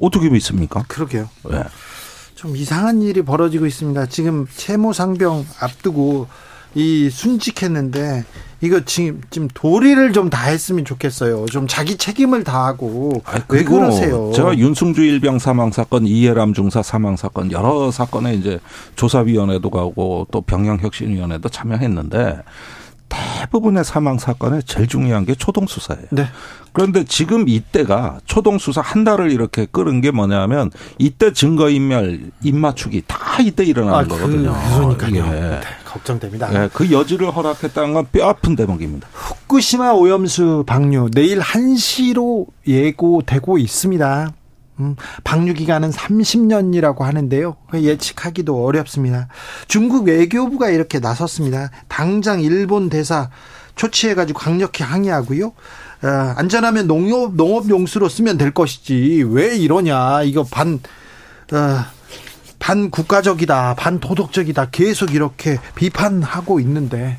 어떻게 0.00 0.28
믿습니까? 0.30 0.84
그러게요. 0.86 1.28
네. 1.50 1.64
좀 2.36 2.54
이상한 2.54 3.02
일이 3.02 3.22
벌어지고 3.22 3.66
있습니다. 3.66 4.06
지금 4.06 4.46
채모 4.54 4.92
상병 4.92 5.44
앞두고 5.58 6.28
이 6.76 7.08
순직했는데 7.10 8.24
이거 8.60 8.84
지금 8.84 9.20
지금 9.30 9.48
도리를 9.52 10.12
좀 10.12 10.30
다 10.30 10.44
했으면 10.44 10.84
좋겠어요. 10.84 11.46
좀 11.46 11.66
자기 11.66 11.96
책임을 11.96 12.44
다하고 12.44 13.22
아니, 13.24 13.42
왜 13.48 13.64
그러세요? 13.64 14.30
제가 14.34 14.56
윤승주 14.58 15.02
일병 15.02 15.38
사망 15.38 15.70
사건, 15.72 16.06
이해람 16.06 16.52
중사 16.52 16.82
사망 16.82 17.16
사건 17.16 17.50
여러 17.52 17.90
사건에 17.90 18.34
이제 18.34 18.60
조사위원회도 18.96 19.70
가고 19.70 20.26
또 20.30 20.42
병영혁신위원회도 20.42 21.48
참여했는데 21.48 22.42
대부분의 23.08 23.84
사망 23.84 24.18
사건에 24.18 24.60
제일 24.66 24.86
중요한 24.86 25.24
게 25.24 25.34
초동 25.34 25.66
수사예요. 25.66 26.06
네. 26.10 26.26
그런데 26.72 27.04
지금 27.04 27.48
이때가 27.48 28.18
초동 28.26 28.58
수사 28.58 28.80
한 28.82 29.02
달을 29.04 29.30
이렇게 29.32 29.66
끌은 29.66 30.00
게 30.02 30.10
뭐냐면 30.10 30.70
이때 30.98 31.32
증거 31.32 31.70
인멸 31.70 32.32
입맞추기 32.42 33.04
다 33.06 33.40
이때 33.40 33.64
일어나는 33.64 34.08
거거든요. 34.08 34.52
그, 34.52 34.96
그러니까요. 34.98 35.34
예. 35.36 35.40
네, 35.40 35.60
걱정됩니다. 35.86 36.52
예, 36.64 36.68
그 36.72 36.90
여지를 36.92 37.30
허락했다는 37.34 37.94
건 37.94 38.06
뼈 38.12 38.28
아픈 38.28 38.56
대목입니다. 38.56 39.08
후쿠시마 39.12 39.92
오염수 39.92 40.64
방류 40.66 41.10
내일 41.12 41.40
1시로 41.40 42.46
예고되고 42.68 43.58
있습니다. 43.58 44.32
음, 44.80 44.96
방류 45.24 45.54
기간은 45.54 45.90
30년이라고 45.90 47.00
하는데요. 47.00 47.56
예측하기도 47.74 48.64
어렵습니다. 48.64 49.28
중국 49.68 50.06
외교부가 50.06 50.68
이렇게 50.70 50.98
나섰습니다. 50.98 51.70
당장 51.88 52.40
일본 52.40 52.88
대사 52.88 53.30
초치해가지고 53.76 54.38
강력히 54.38 54.82
항의하고요. 54.82 55.46
어, 55.46 56.08
안전하면 56.36 56.86
농업 56.86 57.34
농업 57.34 57.68
용수로 57.70 58.08
쓰면 58.08 58.36
될 58.36 58.50
것이지 58.50 59.24
왜 59.28 59.56
이러냐 59.56 60.22
이거 60.24 60.44
반 60.44 60.78
어, 61.52 61.84
반 62.58 62.90
국가적이다 62.90 63.74
반 63.76 63.98
도덕적이다 63.98 64.66
계속 64.72 65.14
이렇게 65.14 65.58
비판하고 65.74 66.60
있는데 66.60 67.18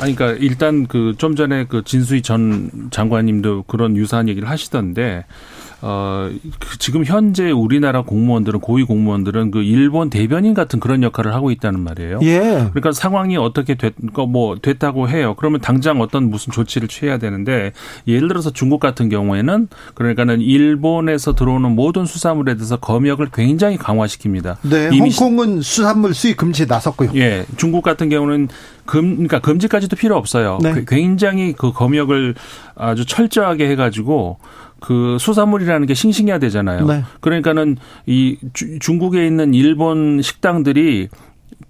아니, 0.00 0.14
그러니까 0.14 0.38
일단 0.44 0.86
그 0.86 1.14
좀 1.16 1.36
전에 1.36 1.66
그 1.66 1.82
진수희 1.84 2.20
전 2.22 2.88
장관님도 2.90 3.64
그런 3.64 3.96
유사한 3.96 4.28
얘기를 4.28 4.48
하시던데 4.48 5.24
어, 5.86 6.30
그 6.60 6.78
지금 6.78 7.04
현재 7.04 7.50
우리나라 7.50 8.00
공무원들은 8.00 8.60
고위 8.60 8.84
공무원들은 8.84 9.50
그 9.50 9.62
일본 9.62 10.08
대변인 10.08 10.54
같은 10.54 10.80
그런 10.80 11.02
역할을 11.02 11.34
하고 11.34 11.50
있다는 11.50 11.80
말이에요. 11.80 12.20
예 12.22 12.38
그러니까 12.70 12.92
상황이 12.92 13.36
어떻게 13.36 13.74
됐, 13.74 13.92
뭐 14.26 14.56
됐다고 14.56 15.10
해요. 15.10 15.34
그러면 15.36 15.60
당장 15.60 16.00
어떤 16.00 16.30
무슨 16.30 16.52
조치를 16.54 16.88
취해야 16.88 17.18
되는데 17.18 17.72
예를 18.08 18.28
들어서 18.28 18.50
중국 18.50 18.80
같은 18.80 19.10
경우에는 19.10 19.68
그러니까는 19.92 20.40
일본에서 20.40 21.34
들어오는 21.34 21.74
모든 21.74 22.06
수산물에 22.06 22.54
대해서 22.54 22.76
검역을 22.78 23.28
굉장히 23.34 23.76
강화시킵니다. 23.76 24.56
네, 24.62 24.88
홍콩은 24.88 25.60
수산물 25.60 26.14
수입 26.14 26.38
금지에 26.38 26.64
나섰고요. 26.66 27.10
예, 27.16 27.44
중국 27.58 27.82
같은 27.82 28.08
경우는 28.08 28.48
금, 28.86 29.12
그러니까 29.16 29.40
금지까지도 29.40 29.96
필요 29.96 30.16
없어요. 30.16 30.58
네. 30.62 30.72
그- 30.72 30.84
굉장히 30.86 31.52
그 31.52 31.72
검역을 31.72 32.34
아주 32.74 33.04
철저하게 33.04 33.68
해 33.68 33.76
가지고 33.76 34.38
그 34.84 35.16
수산물이라는 35.18 35.86
게 35.86 35.94
싱싱해야 35.94 36.38
되잖아요. 36.38 36.86
네. 36.86 37.02
그러니까는 37.20 37.78
이 38.04 38.36
주- 38.52 38.78
중국에 38.80 39.26
있는 39.26 39.54
일본 39.54 40.20
식당들이 40.20 41.08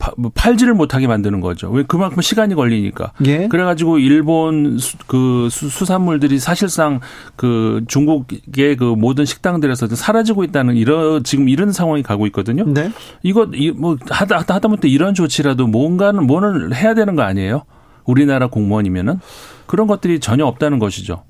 파- 0.01 0.11
뭐 0.17 0.33
팔지를 0.35 0.75
못하게 0.75 1.07
만드는 1.07 1.41
거죠. 1.41 1.71
왜 1.71 1.85
그만큼 1.87 2.21
시간이 2.23 2.57
걸리니까. 2.57 3.13
예. 3.27 3.47
그래가지고 3.47 3.99
일본 3.99 4.79
수, 4.79 4.97
그 5.07 5.47
수, 5.49 5.69
수산물들이 5.69 6.41
사실상 6.41 6.99
그 7.37 7.85
중국의 7.87 8.77
그 8.77 8.83
모든 8.97 9.25
식당들에서 9.25 9.87
사라지고 9.87 10.43
있다는 10.43 10.75
이런 10.75 11.23
지금 11.23 11.49
이런 11.49 11.71
상황이 11.71 12.03
가고 12.03 12.27
있거든요. 12.27 12.65
네. 12.67 12.91
이거 13.23 13.47
이- 13.55 13.71
뭐 13.71 13.97
하다 14.11 14.39
하다 14.39 14.55
하다못해 14.57 14.89
이런 14.89 15.15
조치라도 15.15 15.69
뭔가는 15.69 16.27
뭐는 16.27 16.75
해야 16.75 16.95
되는 16.95 17.15
거 17.15 17.23
아니에요? 17.23 17.63
우리나라 18.05 18.49
공무원이면은 18.49 19.21
그런 19.67 19.87
것들이 19.87 20.19
전혀 20.19 20.45
없다는 20.47 20.81
것이죠. 20.81 21.23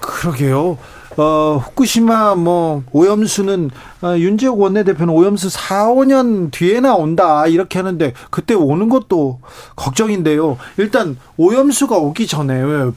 그러게요. 0.00 0.78
어, 1.16 1.60
후쿠시마 1.62 2.36
뭐 2.36 2.82
오염수는 2.92 3.70
어, 4.02 4.16
윤재욱 4.16 4.58
원내대표는 4.58 5.12
오염수 5.12 5.50
4, 5.50 5.88
5년 5.88 6.50
뒤에 6.50 6.80
나온다 6.80 7.46
이렇게 7.46 7.78
하는데 7.78 8.12
그때 8.30 8.54
오는 8.54 8.88
것도 8.88 9.40
걱정인데요. 9.76 10.56
일단 10.78 11.16
오염수가 11.36 11.96
오기 11.96 12.26
전에 12.26 12.60
왜 12.60 12.90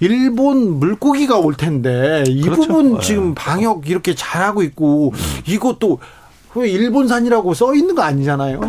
일본 0.00 0.78
물고기가 0.78 1.38
올 1.38 1.54
텐데 1.54 2.24
이 2.26 2.42
그렇죠. 2.42 2.62
부분 2.62 2.94
네. 2.94 3.00
지금 3.00 3.34
방역 3.34 3.88
이렇게 3.88 4.14
잘하고 4.14 4.62
있고 4.62 5.12
이것도 5.46 5.98
왜 6.54 6.68
일본산이라고 6.68 7.54
써 7.54 7.74
있는 7.74 7.94
거 7.94 8.02
아니잖아요. 8.02 8.60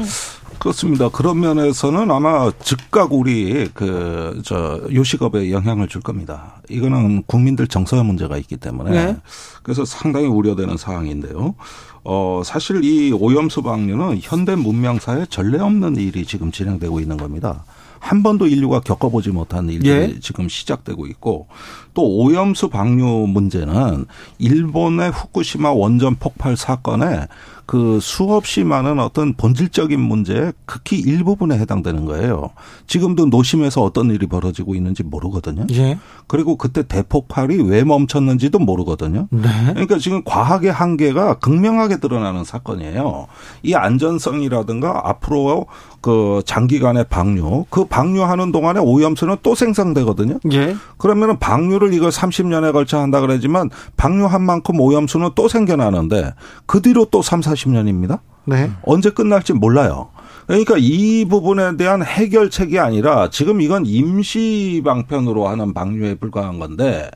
그렇습니다. 0.63 1.09
그런 1.09 1.41
면에서는 1.41 2.09
아마 2.09 2.49
즉각 2.63 3.11
우리 3.11 3.67
그 3.73 4.41
저 4.43 4.81
요식업에 4.91 5.51
영향을 5.51 5.87
줄 5.87 6.01
겁니다. 6.01 6.61
이거는 6.69 7.23
국민들 7.23 7.67
정서의 7.67 8.03
문제가 8.03 8.37
있기 8.37 8.57
때문에 8.57 8.91
네. 8.91 9.17
그래서 9.61 9.83
상당히 9.85 10.27
우려되는 10.27 10.77
사항인데요. 10.77 11.55
어 12.03 12.41
사실 12.45 12.83
이 12.83 13.11
오염수 13.11 13.61
방류는 13.61 14.19
현대 14.21 14.55
문명사에 14.55 15.25
전례 15.29 15.59
없는 15.59 15.97
일이 15.97 16.25
지금 16.25 16.51
진행되고 16.51 16.99
있는 16.99 17.17
겁니다. 17.17 17.65
한 17.99 18.21
번도 18.21 18.47
인류가 18.47 18.81
겪어보지 18.81 19.29
못한 19.29 19.69
일들이 19.69 19.89
예. 20.15 20.19
지금 20.19 20.49
시작되고 20.49 21.07
있고 21.07 21.47
또 21.93 22.17
오염수 22.17 22.69
방류 22.69 23.27
문제는 23.27 24.05
일본의 24.39 25.11
후쿠시마 25.11 25.71
원전 25.71 26.15
폭발 26.15 26.55
사건에 26.57 27.27
그 27.65 27.99
수없이 28.01 28.63
많은 28.63 28.99
어떤 28.99 29.33
본질적인 29.33 29.99
문제에 29.99 30.51
극히 30.65 30.99
일부분에 30.99 31.57
해당되는 31.57 32.05
거예요. 32.05 32.51
지금도 32.87 33.27
노심에서 33.27 33.81
어떤 33.81 34.11
일이 34.11 34.27
벌어지고 34.27 34.75
있는지 34.75 35.03
모르거든요. 35.03 35.65
예. 35.71 35.97
그리고 36.27 36.57
그때 36.57 36.83
대폭발이 36.83 37.61
왜 37.63 37.83
멈췄는지도 37.83 38.59
모르거든요. 38.59 39.27
네. 39.31 39.49
그러니까 39.67 39.97
지금 39.97 40.23
과학의 40.23 40.71
한계가 40.71 41.39
극명하게 41.39 41.97
드러나는 41.97 42.43
사건이에요. 42.43 43.27
이 43.63 43.73
안전성이라든가 43.73 45.01
앞으로 45.05 45.67
그 46.01 46.41
장기간의 46.45 47.05
방류, 47.09 47.65
그 47.69 47.85
방류하는 47.85 48.51
동안에 48.51 48.81
오염수는 48.81 49.37
또 49.41 49.55
생성되거든요. 49.55 50.39
예. 50.51 50.75
그러면은 50.97 51.39
방류를 51.39 51.82
이걸 51.91 52.11
30년에 52.11 52.71
걸쳐 52.71 52.99
한다 52.99 53.19
그러지만 53.19 53.69
방류한 53.97 54.43
만큼 54.43 54.79
오염수는 54.79 55.31
또 55.35 55.47
생겨나는데 55.47 56.33
그 56.67 56.81
뒤로 56.81 57.05
또 57.05 57.21
3, 57.23 57.41
40년입니다. 57.41 58.19
네. 58.45 58.71
언제 58.83 59.09
끝날지 59.09 59.53
몰라요. 59.53 60.09
그러니까 60.47 60.75
이 60.77 61.25
부분에 61.25 61.77
대한 61.77 62.03
해결책이 62.03 62.77
아니라 62.79 63.29
지금 63.29 63.61
이건 63.61 63.85
임시 63.85 64.81
방편으로 64.83 65.47
하는 65.47 65.73
방류에 65.73 66.15
불과한 66.15 66.59
건데 66.59 67.09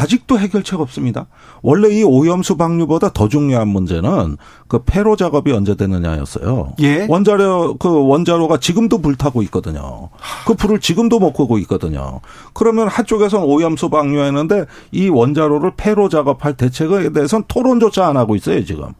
아직도 0.00 0.38
해결책 0.38 0.80
없습니다. 0.80 1.26
원래 1.60 1.90
이 1.90 2.02
오염수 2.02 2.56
방류보다 2.56 3.12
더 3.12 3.28
중요한 3.28 3.68
문제는 3.68 4.38
그 4.66 4.82
폐로 4.86 5.14
작업이 5.14 5.52
언제 5.52 5.74
되느냐였어요. 5.74 6.72
예. 6.80 7.06
원자료 7.06 7.76
그 7.76 8.06
원자로가 8.06 8.58
지금도 8.60 9.02
불타고 9.02 9.42
있거든요. 9.42 10.08
그 10.46 10.54
불을 10.54 10.80
지금도 10.80 11.18
못 11.18 11.34
끄고 11.34 11.58
있거든요. 11.58 12.20
그러면 12.54 12.88
한쪽에서는 12.88 13.44
오염수 13.44 13.90
방류했는데 13.90 14.64
이 14.92 15.10
원자로를 15.10 15.72
폐로 15.76 16.08
작업할 16.08 16.56
대책에 16.56 17.12
대해서는 17.12 17.44
토론조차 17.46 18.06
안 18.06 18.16
하고 18.16 18.36
있어요 18.36 18.64
지금. 18.64 18.94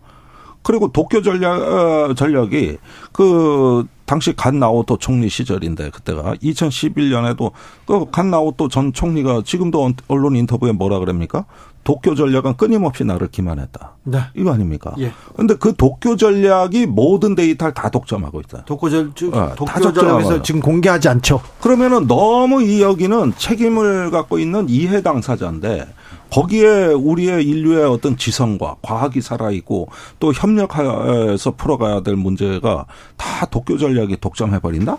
그리고 0.62 0.92
도쿄 0.92 1.22
전략 1.22 1.62
어, 1.62 2.14
전력이 2.14 2.76
그 3.12 3.86
당시 4.06 4.34
간 4.34 4.58
나오토 4.58 4.96
총리 4.96 5.28
시절인데 5.28 5.90
그때가 5.90 6.34
2011년에도 6.42 7.52
그간 7.86 8.30
나오토 8.30 8.68
전 8.68 8.92
총리가 8.92 9.42
지금도 9.44 9.92
언론 10.08 10.34
인터뷰에 10.34 10.72
뭐라 10.72 10.98
그럽니까? 10.98 11.44
도쿄 11.84 12.14
전략은 12.14 12.56
끊임없이 12.56 13.04
나를 13.04 13.28
기만했다. 13.28 13.96
네. 14.04 14.18
이거 14.34 14.52
아닙니까? 14.52 14.94
예. 14.98 15.12
근데 15.34 15.54
그 15.54 15.74
도쿄 15.74 16.16
전략이 16.16 16.86
모든 16.86 17.34
데이터를 17.34 17.72
다 17.72 17.88
독점하고 17.88 18.42
있어요. 18.42 18.62
독고절 18.66 19.12
어, 19.32 19.48
다 19.48 19.54
독교절에서 19.54 19.92
적절하고요. 19.92 20.42
지금 20.42 20.60
공개하지 20.60 21.08
않죠. 21.08 21.40
그러면은 21.60 22.06
너무 22.06 22.62
이 22.62 22.82
여기는 22.82 23.34
책임을 23.36 24.10
갖고 24.10 24.38
있는 24.38 24.68
이해 24.68 25.02
당사자인데 25.02 25.86
거기에 26.30 26.86
우리의 26.86 27.44
인류의 27.44 27.86
어떤 27.86 28.16
지성과 28.16 28.76
과학이 28.82 29.20
살아있고 29.20 29.88
또 30.20 30.32
협력해서 30.32 31.52
풀어가야 31.52 32.02
될 32.02 32.14
문제가 32.14 32.86
다 33.16 33.46
도쿄 33.46 33.76
전략이 33.78 34.18
독점해버린다? 34.18 34.98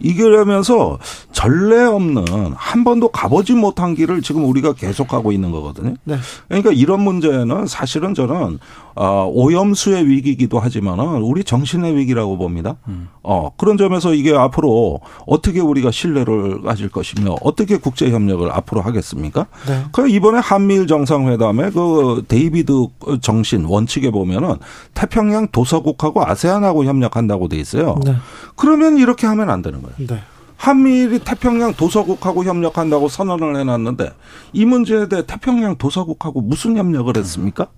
이러면서 0.00 0.98
전례 1.32 1.84
없는 1.84 2.24
한 2.54 2.84
번도 2.84 3.08
가보지 3.08 3.54
못한 3.54 3.94
길을 3.94 4.22
지금 4.22 4.44
우리가 4.44 4.72
계속하고 4.72 5.32
있는 5.32 5.50
거거든요. 5.50 5.94
네. 6.04 6.16
그러니까 6.48 6.72
이런 6.72 7.00
문제는 7.00 7.66
사실은 7.66 8.14
저는 8.14 8.58
어, 8.94 9.30
오염수의 9.32 10.08
위기이기도 10.08 10.58
하지만은 10.58 11.22
우리 11.22 11.44
정신의 11.44 11.94
위기라고 11.96 12.36
봅니다. 12.36 12.76
어, 13.22 13.50
그런 13.56 13.76
점에서 13.76 14.12
이게 14.12 14.34
앞으로 14.34 15.00
어떻게 15.26 15.60
우리가 15.60 15.90
신뢰를 15.90 16.62
가질 16.62 16.88
것이며 16.88 17.36
어떻게 17.42 17.76
국제 17.76 18.10
협력을 18.10 18.50
앞으로 18.50 18.80
하겠습니까? 18.80 19.46
네. 19.68 19.84
그 19.92 20.08
이번에 20.08 20.38
한미일 20.38 20.86
정상회담에 20.86 21.70
그 21.70 22.24
데이비드 22.26 22.88
정신 23.20 23.64
원칙에 23.64 24.10
보면은 24.10 24.56
태평양 24.94 25.48
도서국하고 25.52 26.26
아세안하고 26.26 26.84
협력한다고 26.84 27.48
돼 27.48 27.56
있어요. 27.56 28.00
네. 28.04 28.16
그러면 28.56 28.98
이렇게 28.98 29.26
하면 29.26 29.50
안 29.50 29.62
되는 29.62 29.80
거예요. 29.80 29.87
네. 29.96 30.22
한미일이 30.56 31.20
태평양 31.20 31.74
도서국하고 31.74 32.44
협력한다고 32.44 33.08
선언을 33.08 33.56
해놨는데 33.56 34.12
이 34.52 34.64
문제에 34.64 35.08
대해 35.08 35.24
태평양 35.24 35.76
도서국하고 35.76 36.40
무슨 36.40 36.76
협력을 36.76 37.16
했습니까? 37.16 37.68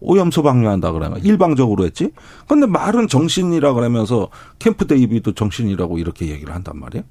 오염수 0.00 0.42
방류한다 0.42 0.92
그러면 0.92 1.20
일방적으로 1.22 1.84
했지. 1.84 2.12
근데 2.46 2.66
말은 2.66 3.08
정신이라 3.08 3.72
그러면서 3.72 4.28
캠프 4.58 4.86
데이비드 4.86 5.32
정신이라고 5.32 5.98
이렇게 5.98 6.28
얘기를 6.28 6.54
한단 6.54 6.78
말이에요. 6.78 7.04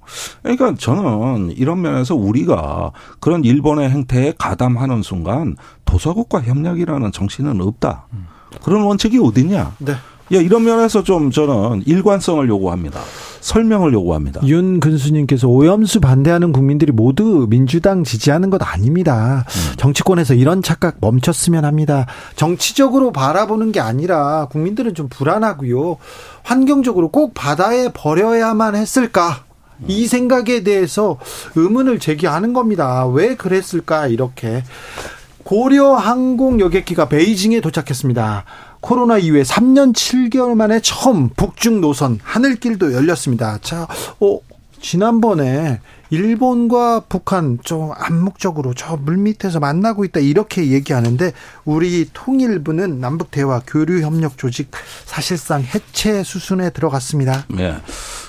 그러니까 0.44 0.76
저는 0.76 1.52
이런 1.52 1.82
면에서 1.82 2.16
우리가 2.16 2.92
그런 3.20 3.44
일본의 3.44 3.90
행태에 3.90 4.34
가담하는 4.38 5.02
순간 5.02 5.56
도서국과 5.86 6.42
협력이라는 6.42 7.12
정신은 7.12 7.62
없다. 7.62 8.08
그런 8.64 8.84
원칙이 8.84 9.20
어디냐? 9.20 9.76
네. 9.80 9.94
야, 10.34 10.40
이런 10.40 10.64
면에서 10.64 11.04
좀 11.04 11.30
저는 11.30 11.84
일관성을 11.86 12.48
요구합니다. 12.50 13.00
설명을 13.42 13.94
요구합니다. 13.94 14.42
윤 14.48 14.80
근수님께서 14.80 15.48
오염수 15.48 16.00
반대하는 16.02 16.52
국민들이 16.52 16.92
모두 16.92 17.46
민주당 17.48 18.04
지지하는 18.04 18.50
것 18.50 18.60
아닙니다. 18.64 19.46
정치권에서 19.78 20.34
이런 20.34 20.64
착각 20.64 20.98
멈췄으면 21.00 21.64
합니다. 21.64 22.08
정치적으로 22.36 23.12
바라보는 23.12 23.72
게 23.72 23.80
아니라 23.80 24.48
국민들은 24.50 24.96
좀 24.96 25.10
불안하고요. 25.10 25.98
환경적으로 26.42 27.10
꼭 27.10 27.36
바다에 27.36 27.90
버려야만 27.94 28.76
했을까? 28.76 29.44
이 29.88 30.08
생각에 30.08 30.64
대해서 30.64 31.20
의문을 31.56 32.00
제기하는 32.00 32.54
겁니다. 32.54 33.06
왜 33.06 33.36
그랬을까? 33.36 34.08
이렇게. 34.08 34.64
고려 35.44 35.94
항공 35.94 36.60
여객기가 36.60 37.08
베이징에 37.08 37.62
도착했습니다. 37.62 38.46
코로나 38.86 39.18
이후에 39.18 39.42
3년 39.42 39.96
7개월 39.96 40.54
만에 40.54 40.80
처음 40.80 41.30
북중 41.30 41.82
노선 41.82 42.20
하늘길도 42.22 42.94
열렸습니다. 42.94 43.58
자, 43.64 43.88
어, 44.20 44.40
지난번에 44.80 45.80
일본과 46.12 47.00
북한 47.10 47.58
좀 47.64 47.90
암묵적으로 47.98 48.76
저 48.76 48.96
물밑에서 48.96 49.60
만나고 49.60 50.06
있다 50.06 50.20
이렇게 50.20 50.68
얘기하는데 50.68 51.34
우리 51.66 52.08
통일부는 52.14 53.00
남북 53.00 53.32
대화 53.32 53.60
교류 53.66 54.02
협력 54.02 54.38
조직 54.38 54.70
사실상 55.06 55.64
해체 55.64 56.22
수순에 56.22 56.70
들어갔습니다. 56.70 57.46
네. 57.48 57.76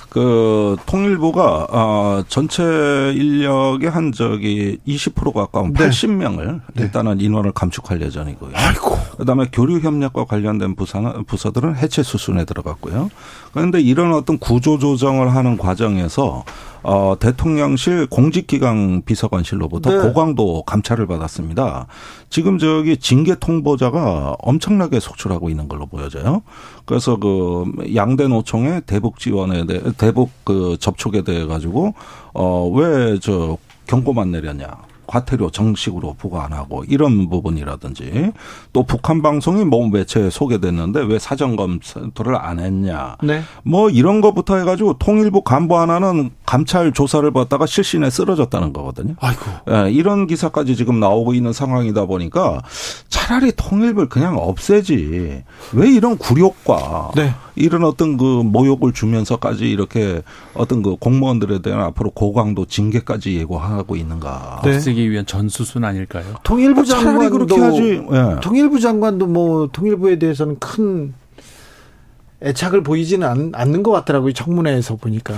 그 0.09 0.75
통일부가 0.87 1.67
어 1.69 2.23
전체 2.29 2.63
인력의 2.63 3.91
한 3.91 4.11
저기 4.11 4.79
20% 4.87 5.33
가까운 5.33 5.73
네. 5.73 5.87
80명을 5.87 6.61
일단은 6.79 7.21
인원을 7.21 7.51
감축할 7.51 8.01
예정이고요. 8.01 8.53
아이고. 8.55 8.96
그다음에 9.17 9.45
교류 9.51 9.79
협력과 9.79 10.25
관련된 10.25 10.75
부서 10.75 11.23
부서들은 11.25 11.75
해체 11.75 12.03
수순에 12.03 12.45
들어갔고요. 12.45 13.09
그런데 13.53 13.81
이런 13.81 14.13
어떤 14.13 14.37
구조 14.37 14.77
조정을 14.77 15.35
하는 15.35 15.57
과정에서 15.57 16.43
어 16.83 17.15
대통령실 17.19 18.07
공직기강 18.07 19.01
비서관실로부터 19.05 19.91
네. 19.91 20.01
고강도 20.01 20.63
감찰을 20.63 21.07
받았습니다. 21.07 21.87
지금 22.29 22.59
저기 22.59 22.97
징계 22.97 23.35
통보자가 23.35 24.35
엄청나게 24.39 24.99
속출하고 24.99 25.49
있는 25.49 25.67
걸로 25.67 25.85
보여져요. 25.85 26.43
그래서 26.85 27.17
그 27.17 27.65
양대 27.95 28.27
노총의 28.27 28.83
대북 28.85 29.19
지원에 29.19 29.65
대해 29.65 29.81
대북 29.97 30.31
그 30.43 30.77
접촉에 30.79 31.23
대해 31.23 31.45
가지고 31.45 31.93
어왜 32.33 33.19
저 33.19 33.57
경고만 33.87 34.31
내렸냐. 34.31 34.67
과태료 35.07 35.49
정식으로 35.49 36.15
부과 36.17 36.45
안 36.45 36.53
하고 36.53 36.83
이런 36.87 37.29
부분이라든지 37.29 38.31
또 38.73 38.83
북한 38.83 39.21
방송이 39.21 39.65
뭐 39.65 39.87
매체에 39.87 40.29
소개됐는데 40.29 41.01
왜 41.03 41.17
사전 41.17 41.55
검토를 41.55 42.35
안 42.35 42.59
했냐. 42.59 43.17
네. 43.23 43.41
뭐 43.63 43.89
이런 43.89 44.21
것부터 44.21 44.57
해가지고 44.57 44.97
통일부 44.99 45.41
간부 45.41 45.77
하나는 45.77 46.29
감찰 46.45 46.93
조사를 46.93 47.29
받다가 47.31 47.65
실신에 47.65 48.09
쓰러졌다는 48.09 48.73
거거든요. 48.73 49.15
아이고. 49.19 49.41
예, 49.69 49.91
이런 49.91 50.27
기사까지 50.27 50.75
지금 50.75 50.99
나오고 50.99 51.33
있는 51.33 51.53
상황이다 51.53 52.05
보니까 52.05 52.61
차라리 53.27 53.51
통일부를 53.57 54.07
그냥 54.07 54.37
없애지. 54.37 55.43
왜 55.73 55.91
이런 55.91 56.17
굴욕과 56.17 57.11
네. 57.17 57.33
이런 57.55 57.83
어떤 57.83 58.15
그 58.15 58.23
모욕을 58.23 58.93
주면서까지 58.93 59.69
이렇게 59.69 60.21
어떤 60.53 60.81
그 60.81 60.95
공무원들에 60.95 61.61
대한 61.61 61.81
앞으로 61.81 62.11
고강도 62.11 62.63
징계까지 62.63 63.35
예고하고 63.35 63.97
있는가. 63.97 64.61
네. 64.63 64.75
없애기 64.75 65.11
위한 65.11 65.25
전수순 65.25 65.83
아닐까요? 65.83 66.23
통일부 66.43 66.85
차라리 66.85 67.05
장관도 67.05 67.29
그렇게 67.37 67.61
하지. 67.61 68.01
예. 68.13 68.39
통일부 68.39 68.79
장관도 68.79 69.27
뭐 69.27 69.67
통일부에 69.73 70.19
대해서는 70.19 70.57
큰 70.59 71.13
애착을 72.41 72.83
보이지는 72.83 73.27
않, 73.27 73.51
않는 73.53 73.81
것 73.83 73.91
같더라고요. 73.91 74.33
청문회에서 74.33 74.95
보니까. 74.97 75.33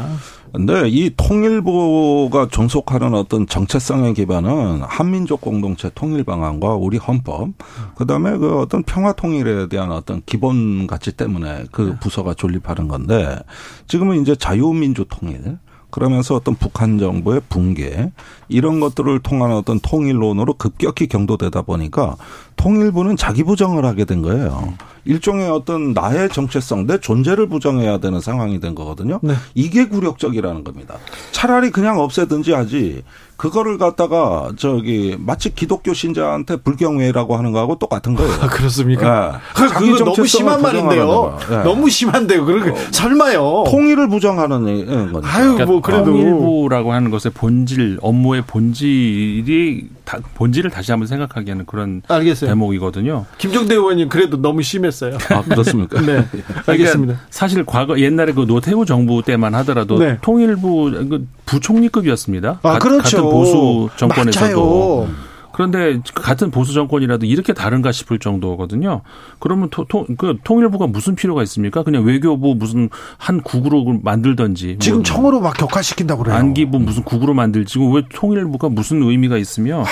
근데 0.52 0.90
이 0.90 1.12
통일부가 1.16 2.48
존속하는 2.50 3.14
어떤 3.14 3.48
정체성의 3.48 4.16
기반은 4.16 4.82
한민족 4.82 5.42
공동체 5.42 5.90
통일 5.96 6.24
방안과 6.24 6.76
우리 6.76 6.98
헌법, 6.98 7.50
그 7.96 8.06
다음에 8.06 8.38
그 8.38 8.60
어떤 8.60 8.84
평화 8.84 9.14
통일에 9.14 9.70
대한 9.70 9.92
어떤 9.92 10.22
기본 10.26 10.88
가치 10.88 11.12
때문에 11.12 11.66
그 11.72 11.96
부서가 12.00 12.34
존립하는 12.34 12.88
건데 12.88 13.40
지금은 13.88 14.22
이제 14.22 14.36
자유민주 14.36 15.06
통일, 15.10 15.60
그러면서 15.92 16.36
어떤 16.36 16.56
북한 16.56 17.00
정부의 17.00 17.42
붕괴 17.50 18.12
이런 18.48 18.80
것들을 18.80 19.20
통한 19.20 19.52
어떤 19.52 19.80
통일론으로 19.80 20.54
급격히 20.54 21.08
경도되다 21.08 21.64
보니까 21.64 22.16
통일부는 22.60 23.16
자기 23.16 23.44
부정을 23.44 23.86
하게 23.86 24.04
된 24.04 24.22
거예요. 24.22 24.74
일종의 25.06 25.50
어떤 25.50 25.94
나의 25.94 26.28
정체성, 26.28 26.88
내 26.88 27.00
존재를 27.00 27.48
부정해야 27.48 28.00
되는 28.00 28.20
상황이 28.20 28.60
된 28.60 28.76
거거든요. 28.76 29.20
네. 29.24 29.34
이게 29.56 29.88
굴욕적이라는 29.88 30.66
겁니다. 30.66 30.96
차라리 31.32 31.72
그냥 31.72 32.00
없애든지 32.00 32.52
하지. 32.52 33.04
그거를 33.38 33.78
갖다가 33.78 34.52
저기 34.58 35.16
마치 35.18 35.56
기독교 35.56 35.94
신자한테 35.94 36.58
불경외라고 36.58 37.38
하는 37.38 37.54
거하고 37.54 37.80
똑같은 37.80 38.14
거예요. 38.14 38.34
아, 38.42 38.48
그렇습니까? 38.48 39.40
예. 39.56 39.68
자기 39.70 39.92
그거 39.94 40.04
너무 40.04 40.28
심한 40.28 40.62
말인데요. 40.62 41.38
예. 41.50 41.56
너무 41.64 41.90
심한데요. 41.90 42.44
그러게 42.44 42.78
설마요. 42.92 43.64
통일을 43.70 44.10
부정하는 44.10 45.12
거니까. 45.14 45.34
아유 45.34 45.58
뭐 45.66 45.80
그래도 45.80 46.08
통일부라고 46.08 46.92
하는 46.92 47.10
것의 47.10 47.32
본질, 47.34 48.00
업무의 48.02 48.42
본질이 48.42 49.88
다, 50.10 50.18
본질을 50.34 50.72
다시 50.72 50.92
한번 50.92 51.06
생각하게 51.08 51.52
하는 51.52 51.66
그런 51.68 52.02
알겠어요. 52.08 52.50
대목이거든요. 52.50 53.26
김종대 53.38 53.76
의원님 53.76 54.10
그래도 54.10 54.42
너무 54.42 54.64
심했어요. 54.64 55.20
아, 55.30 55.44
그렇습니까? 55.44 56.02
네, 56.02 56.26
알겠습니다. 56.66 57.14
그러니까 57.14 57.20
사실 57.30 57.64
과거 57.64 58.00
옛날에 58.00 58.32
그 58.34 58.48
노태우 58.48 58.88
정부 58.88 59.22
때만 59.22 59.54
하더라도 59.56 60.00
네. 60.00 60.18
통일부 60.24 60.90
그 61.08 61.28
부총리급이었습니다. 61.46 62.60
아 62.64 62.74
가- 62.74 62.80
그렇죠. 62.80 63.18
같은 63.18 63.22
보수 63.30 63.90
정권에서도. 63.98 65.06
맞아요. 65.06 65.29
그런데 65.60 66.00
같은 66.16 66.52
보수 66.52 66.72
정권이라도 66.72 67.26
이렇게 67.26 67.52
다른가 67.52 67.92
싶을 67.92 68.18
정도거든요. 68.18 69.02
그러면 69.40 69.68
토, 69.70 69.84
토, 69.84 70.06
그 70.18 70.38
통일부가 70.46 70.88
무슨 70.88 71.16
필요가 71.16 71.44
있습니까? 71.44 71.84
그냥 71.84 72.06
외교부 72.06 72.56
무슨 72.56 72.90
한 73.18 73.42
국으로 73.42 74.00
만들던지. 74.02 74.68
뭐 74.68 74.78
지금 74.80 75.04
청으로 75.04 75.42
막 75.42 75.58
격화시킨다고 75.58 76.24
그래요. 76.24 76.38
안기부 76.38 76.80
무슨 76.80 77.04
국으로 77.04 77.34
만들지 77.34 77.78
왜 77.94 78.04
통일부가 78.14 78.70
무슨 78.70 79.04
의미가 79.04 79.36
있으며 79.36 79.84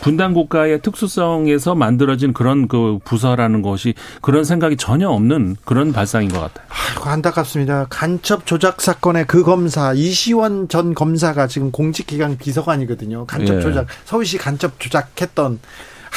분단 0.00 0.32
국가의 0.32 0.80
특수성에서 0.80 1.74
만들어진 1.74 2.32
그런 2.32 2.66
그 2.66 2.98
부서라는 3.04 3.60
것이 3.60 3.92
그런 4.22 4.44
생각이 4.44 4.78
전혀 4.78 5.10
없는 5.10 5.56
그런 5.66 5.92
발상인 5.92 6.30
것 6.30 6.40
같아요. 6.40 6.66
아이고, 6.70 7.10
안타깝습니다. 7.10 7.88
간첩 7.90 8.46
조작 8.46 8.80
사건의 8.80 9.26
그 9.26 9.42
검사 9.42 9.92
이시원 9.92 10.68
전 10.68 10.94
검사가 10.94 11.46
지금 11.46 11.70
공직기강 11.70 12.38
비서관이거든요. 12.38 13.26
간첩 13.26 13.56
예. 13.56 13.60
조작 13.60 13.86
서울시 14.06 14.38
간첩 14.38 14.80
조작 14.80 15.09
했던 15.20 15.58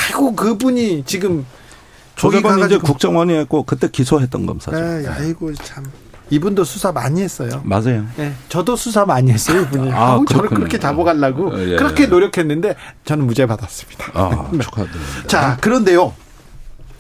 아이고 0.07 0.35
그분이 0.35 1.03
지금 1.05 1.45
조대관 2.15 2.53
이제 2.53 2.61
가가지고 2.61 2.83
국정원이 2.83 3.33
했고 3.33 3.63
그때 3.63 3.89
기소했던 3.89 4.45
검사죠. 4.45 4.77
에이, 4.77 5.07
아이고 5.07 5.53
참 5.55 5.83
이분도 6.29 6.63
수사 6.63 6.91
많이 6.91 7.21
했어요. 7.21 7.61
맞아요. 7.63 8.05
네, 8.15 8.33
저도 8.49 8.75
수사 8.75 9.05
많이 9.05 9.31
했어요, 9.31 9.61
이분이. 9.61 9.91
아, 9.91 10.19
그렇군요. 10.27 10.59
그렇게 10.59 10.79
잡아가려고 10.79 11.49
어, 11.49 11.59
예, 11.59 11.75
그렇게 11.75 12.03
예. 12.03 12.07
노력했는데 12.07 12.75
저는 13.05 13.27
무죄 13.27 13.45
받았습니다. 13.45 14.11
아, 14.13 14.49
네. 14.53 14.59
축하드립니다. 14.59 15.27
자, 15.27 15.57
그런데요. 15.57 16.13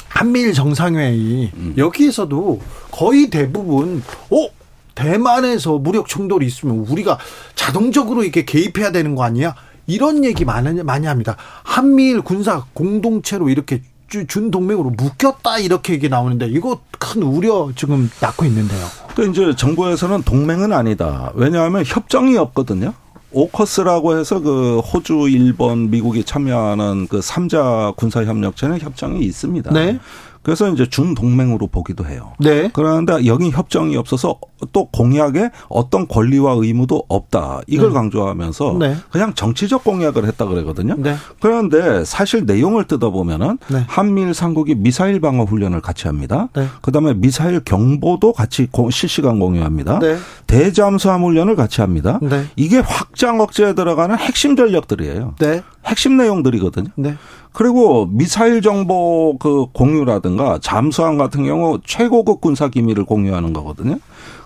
한미일 0.09 0.53
정상회의 0.53 1.51
음. 1.55 1.73
여기에서도 1.77 2.61
거의 2.91 3.31
대부분 3.31 4.03
어 4.29 4.47
대만에서 4.93 5.79
무력 5.79 6.07
충돌이 6.07 6.45
있으면 6.45 6.85
우리가 6.87 7.17
자동적으로 7.55 8.21
이렇게 8.23 8.45
개입해야 8.45 8.91
되는 8.91 9.15
거 9.15 9.23
아니야? 9.23 9.55
이런 9.87 10.23
얘기 10.25 10.45
많이 10.45 10.81
많이 10.83 11.07
합니다. 11.07 11.35
한미일 11.63 12.21
군사 12.21 12.63
공동체로 12.73 13.49
이렇게 13.49 13.81
주- 14.07 14.27
준 14.27 14.51
동맹으로 14.51 14.91
묶였다 14.91 15.59
이렇게 15.59 15.93
얘기 15.93 16.07
나오는데 16.09 16.47
이거 16.47 16.79
큰 16.99 17.23
우려 17.23 17.71
지금 17.75 18.09
낳고 18.21 18.45
있는데요. 18.45 18.85
또 19.15 19.23
이제 19.23 19.55
정부에서는 19.55 20.23
동맹은 20.23 20.71
아니다. 20.71 21.31
왜냐하면 21.35 21.83
협정이 21.85 22.37
없거든요. 22.37 22.93
오커스라고 23.31 24.17
해서 24.17 24.39
그 24.39 24.79
호주, 24.79 25.27
일본, 25.29 25.89
미국이 25.89 26.23
참여하는 26.23 27.07
그 27.07 27.19
삼자 27.21 27.93
군사 27.95 28.23
협력체는 28.23 28.79
협정이 28.79 29.21
있습니다. 29.25 29.73
네. 29.73 29.99
그래서 30.43 30.69
이제 30.69 30.87
준동맹으로 30.87 31.67
보기도 31.67 32.05
해요. 32.05 32.33
네. 32.39 32.69
그런데 32.73 33.25
여기 33.25 33.49
협정이 33.49 33.95
없어서 33.97 34.37
또 34.71 34.85
공약에 34.85 35.49
어떤 35.69 36.07
권리와 36.07 36.53
의무도 36.57 37.03
없다. 37.07 37.61
이걸 37.67 37.89
네. 37.89 37.93
강조하면서 37.93 38.77
네. 38.79 38.95
그냥 39.11 39.33
정치적 39.33 39.83
공약을 39.83 40.25
했다 40.25 40.45
그러거든요. 40.45 40.95
네. 40.97 41.15
그런데 41.41 42.05
사실 42.05 42.45
내용을 42.45 42.85
뜯어보면은 42.85 43.57
네. 43.69 43.83
한미일 43.87 44.33
삼국이 44.33 44.75
미사일 44.75 45.19
방어 45.19 45.43
훈련을 45.43 45.81
같이 45.81 46.07
합니다. 46.07 46.49
네. 46.55 46.67
그다음에 46.81 47.13
미사일 47.13 47.59
경보도 47.59 48.33
같이 48.33 48.67
공- 48.71 48.89
실시간 48.89 49.39
공유합니다. 49.39 49.99
네. 49.99 50.17
대잠수함 50.47 51.23
훈련을 51.23 51.55
같이 51.55 51.81
합니다. 51.81 52.19
네. 52.21 52.45
이게 52.55 52.79
확장 52.79 53.39
억제에 53.39 53.73
들어가는 53.73 54.15
핵심 54.17 54.55
전력들이에요. 54.55 55.35
네. 55.39 55.61
핵심 55.85 56.15
내용들이거든요. 56.17 56.87
네. 56.95 57.15
그리고 57.51 58.07
미사일 58.11 58.61
정보 58.61 59.37
그 59.37 59.65
공유라든가 59.73 60.59
잠수함 60.61 61.17
같은 61.17 61.43
경우 61.45 61.79
최고급 61.85 62.41
군사 62.41 62.67
기밀을 62.67 63.05
공유하는 63.05 63.53
거거든요. 63.53 63.97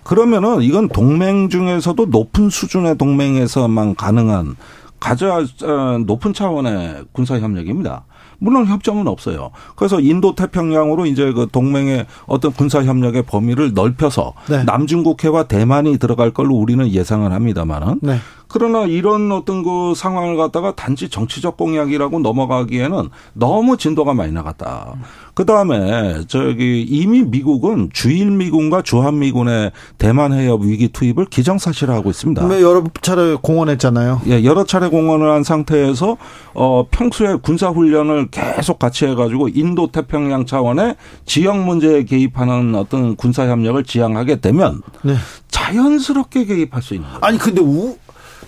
그러면은 0.08 0.62
이건 0.62 0.88
동맹 0.88 1.50
중에서도 1.50 2.06
높은 2.06 2.48
수준의 2.48 2.96
동맹에서만 2.96 3.94
가능한 3.94 4.56
가장 4.98 5.46
어, 5.64 5.98
높은 5.98 6.32
차원의 6.32 7.04
군사 7.12 7.38
협력입니다. 7.38 8.06
물론 8.38 8.66
협정은 8.66 9.06
없어요. 9.06 9.50
그래서 9.76 10.00
인도 10.00 10.34
태평양으로 10.34 11.04
이제 11.04 11.30
그 11.32 11.46
동맹의 11.52 12.06
어떤 12.24 12.52
군사 12.52 12.82
협력의 12.82 13.24
범위를 13.24 13.74
넓혀서 13.74 14.32
네. 14.48 14.64
남중국해와 14.64 15.42
대만이 15.44 15.98
들어갈 15.98 16.30
걸로 16.30 16.54
우리는 16.54 16.88
예상을 16.88 17.30
합니다만은 17.30 17.98
네. 18.00 18.16
그러나 18.48 18.84
이런 18.84 19.30
어떤 19.30 19.62
그 19.62 19.92
상황을 19.94 20.36
갖다가 20.36 20.74
단지 20.74 21.08
정치적 21.08 21.56
공약이라고 21.56 22.18
넘어가기에는 22.20 23.10
너무 23.34 23.76
진도가 23.76 24.14
많이 24.14 24.32
나갔다. 24.32 24.94
그 25.34 25.44
다음에 25.46 26.24
저기 26.26 26.82
이미 26.82 27.22
미국은 27.22 27.90
주일 27.92 28.30
미군과 28.30 28.82
주한 28.82 29.18
미군의 29.18 29.70
대만 29.98 30.32
해협 30.32 30.62
위기 30.62 30.88
투입을 30.88 31.26
기정사실화하고 31.26 32.10
있습니다. 32.10 32.44
왜 32.46 32.62
여러 32.62 32.82
차례 33.02 33.36
공언했잖아요. 33.36 34.22
예, 34.26 34.42
여러 34.44 34.64
차례 34.64 34.88
공언을 34.88 35.30
한 35.30 35.44
상태에서 35.44 36.16
어 36.54 36.86
평소에 36.90 37.36
군사 37.36 37.68
훈련을 37.68 38.28
계속 38.30 38.78
같이 38.78 39.06
해가지고 39.06 39.48
인도 39.50 39.92
태평양 39.92 40.46
차원의 40.46 40.96
지역 41.26 41.58
문제에 41.58 42.02
개입하는 42.02 42.74
어떤 42.74 43.14
군사 43.14 43.46
협력을 43.46 43.82
지향하게 43.84 44.40
되면 44.40 44.82
네. 45.02 45.14
자연스럽게 45.48 46.46
개입할 46.46 46.82
수 46.82 46.94
있는 46.94 47.08
거예요. 47.08 47.20
아니 47.22 47.38
근데 47.38 47.60
우 47.60 47.96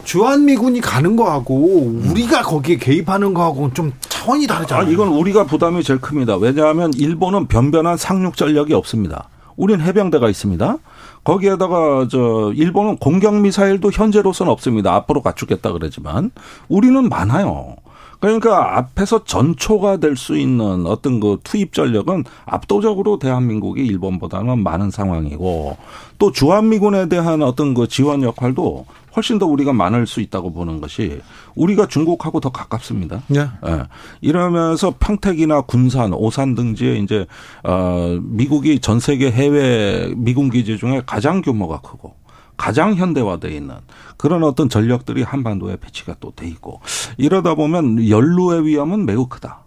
주한미군이 0.05 0.81
가는 0.81 1.17
거하고 1.17 1.93
우리가 2.11 2.43
거기에 2.43 2.77
개입하는 2.77 3.35
거하고는 3.35 3.75
좀 3.75 3.93
차원이 4.01 4.47
아, 4.49 4.55
다르잖아요. 4.55 4.91
이건 4.91 5.09
우리가 5.09 5.45
부담이 5.45 5.83
제일 5.83 6.01
큽니다. 6.01 6.37
왜냐하면 6.37 6.93
일본은 6.95 7.47
변변한 7.47 7.97
상륙 7.97 8.37
전력이 8.37 8.75
없습니다. 8.75 9.29
우린 9.57 9.81
해병대가 9.81 10.29
있습니다. 10.29 10.79
거기에다가 11.23 12.09
저 12.11 12.53
일본은 12.55 12.97
공격 12.97 13.35
미사일도 13.35 13.91
현재로서는 13.93 14.51
없습니다. 14.53 14.95
앞으로 14.95 15.23
갖추겠다 15.23 15.73
그러지만 15.73 16.31
우리는 16.69 17.09
많아요. 17.09 17.77
그러니까 18.21 18.77
앞에서 18.77 19.25
전초가 19.25 19.97
될 19.97 20.15
수 20.17 20.37
있는 20.37 20.87
어떤 20.87 21.21
그 21.21 21.39
투입 21.43 21.73
전력은 21.73 22.25
압도적으로 22.45 23.19
대한민국이 23.19 23.85
일본보다는 23.87 24.63
많은 24.63 24.91
상황이고 24.91 25.77
또 26.19 26.31
주한미군에 26.33 27.09
대한 27.09 27.43
어떤 27.43 27.73
그 27.73 27.89
지원 27.89 28.23
역할도 28.23 28.85
훨씬 29.17 29.39
더 29.39 29.47
우리가 29.47 29.73
많을 29.73 30.07
수 30.07 30.21
있다고 30.21 30.53
보는 30.53 30.81
것이 30.81 31.21
우리가 31.57 31.87
중국하고 31.87 32.41
더 32.41 32.51
가깝습니다. 32.51 33.23
네. 33.29 33.41
예. 33.41 33.83
이러면서 34.21 34.95
평택이나 34.99 35.63
군산, 35.63 36.13
오산 36.13 36.55
등지에 36.55 36.97
이제 36.97 37.27
어 37.65 38.19
미국이 38.23 38.79
전 38.81 39.01
세계 39.01 39.31
해외 39.31 40.13
미군 40.17 40.51
기지 40.51 40.79
중에 40.79 41.03
가장 41.07 41.43
규모가 41.43 41.81
크고 41.81 42.15
가장 42.57 42.95
현대화돼 42.95 43.51
있는 43.55 43.77
그런 44.19 44.45
어떤 44.45 44.69
전력들이 44.69 45.23
한반도에 45.23 45.77
배치가 45.77 46.15
또 46.21 46.31
돼 46.31 46.47
있고 46.47 46.81
이러다 47.17 47.55
보면 47.55 48.09
연루의 48.09 48.67
위험은 48.67 49.07
매우 49.07 49.27
크다. 49.27 49.61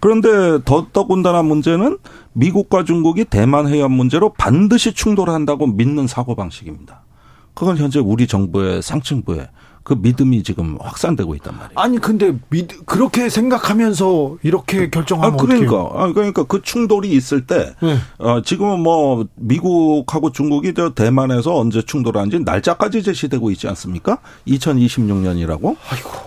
그런데 0.00 0.62
더 0.66 0.86
더군다나 0.92 1.42
문제는 1.42 1.96
미국과 2.34 2.84
중국이 2.84 3.24
대만 3.24 3.66
해협 3.68 3.90
문제로 3.90 4.34
반드시 4.34 4.92
충돌한다고 4.92 5.66
믿는 5.66 6.06
사고 6.06 6.34
방식입니다. 6.34 7.03
그건 7.54 7.76
현재 7.76 8.00
우리 8.00 8.26
정부의 8.26 8.82
상층부에 8.82 9.48
그 9.84 9.94
믿음이 9.98 10.42
지금 10.42 10.78
확산되고 10.80 11.34
있단 11.36 11.54
말이에요. 11.54 11.78
아니 11.78 11.98
근데 11.98 12.34
믿, 12.48 12.86
그렇게 12.86 13.28
생각하면서 13.28 14.38
이렇게 14.42 14.84
아, 14.84 14.88
결정하면 14.90 15.36
그러니까. 15.36 15.82
어떡해요? 15.82 16.02
아, 16.02 16.12
그러니까 16.14 16.44
그 16.44 16.62
충돌이 16.62 17.10
있을 17.10 17.46
때, 17.46 17.74
네. 17.82 17.98
어, 18.16 18.40
지금은 18.40 18.80
뭐, 18.80 19.26
미국하고 19.34 20.32
중국이 20.32 20.72
저 20.72 20.94
대만에서 20.94 21.54
언제 21.54 21.82
충돌하는지 21.82 22.40
날짜까지 22.40 23.02
제시되고 23.02 23.50
있지 23.50 23.68
않습니까? 23.68 24.18
2026년이라고? 24.48 25.76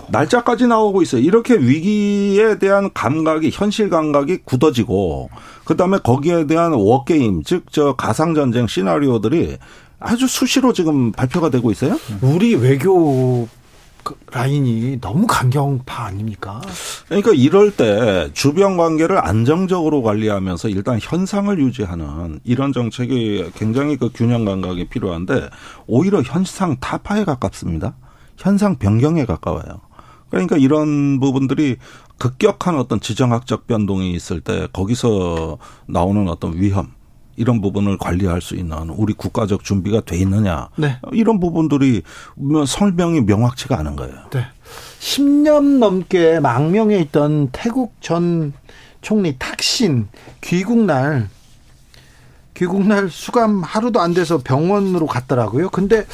날짜까지 0.09 0.67
나오고 0.67 1.01
있어요. 1.01 1.21
이렇게 1.21 1.55
위기에 1.55 2.59
대한 2.59 2.91
감각이, 2.93 3.49
현실 3.51 3.89
감각이 3.89 4.41
굳어지고, 4.45 5.31
그 5.65 5.75
다음에 5.75 5.97
거기에 5.97 6.45
대한 6.45 6.73
워게임, 6.73 7.41
즉, 7.41 7.63
저 7.71 7.93
가상 7.93 8.35
전쟁 8.35 8.67
시나리오들이 8.67 9.57
아주 9.99 10.27
수시로 10.27 10.73
지금 10.73 11.11
발표가 11.11 11.49
되고 11.49 11.71
있어요. 11.71 11.97
우리 12.21 12.55
외교 12.55 13.47
그 14.03 14.15
라인이 14.31 15.01
너무 15.01 15.27
강경파 15.27 16.05
아닙니까? 16.05 16.61
그러니까 17.07 17.31
이럴 17.33 17.75
때 17.75 18.29
주변 18.33 18.77
관계를 18.77 19.17
안정적으로 19.17 20.01
관리하면서 20.01 20.69
일단 20.69 20.97
현상을 21.01 21.59
유지하는 21.59 22.39
이런 22.45 22.71
정책이 22.71 23.51
굉장히 23.55 23.97
그 23.97 24.09
균형 24.13 24.45
감각이 24.45 24.87
필요한데 24.87 25.49
오히려 25.87 26.21
현상 26.21 26.77
타파에 26.79 27.25
가깝습니다. 27.25 27.95
현상 28.37 28.77
변경에 28.77 29.25
가까워요. 29.25 29.81
그러니까 30.29 30.57
이런 30.57 31.19
부분들이 31.19 31.77
급격한 32.17 32.77
어떤 32.77 32.99
지정학적 32.99 33.67
변동이 33.67 34.13
있을 34.13 34.41
때 34.41 34.67
거기서 34.71 35.57
나오는 35.87 36.27
어떤 36.29 36.59
위험 36.59 36.91
이런 37.37 37.61
부분을 37.61 37.97
관리할 37.97 38.41
수 38.41 38.55
있는 38.55 38.89
우리 38.89 39.13
국가적 39.13 39.63
준비가 39.63 40.01
돼 40.01 40.17
있느냐 40.17 40.69
네. 40.75 40.97
이런 41.13 41.39
부분들이 41.39 42.01
뭐 42.35 42.65
설명이 42.65 43.21
명확치가 43.21 43.77
않은 43.79 43.95
거예요. 43.95 44.15
네. 44.31 44.45
10년 44.99 45.77
넘게 45.77 46.39
망명해 46.39 46.99
있던 46.99 47.49
태국 47.51 47.93
전 48.01 48.53
총리 49.01 49.37
탁신 49.37 50.07
귀국 50.41 50.79
날 50.79 51.29
귀국 52.55 52.87
날 52.87 53.07
수감 53.09 53.61
하루도 53.61 54.01
안 54.01 54.15
돼서 54.15 54.39
병원으로 54.39 55.05
갔더라고요. 55.05 55.69
근데 55.69 56.05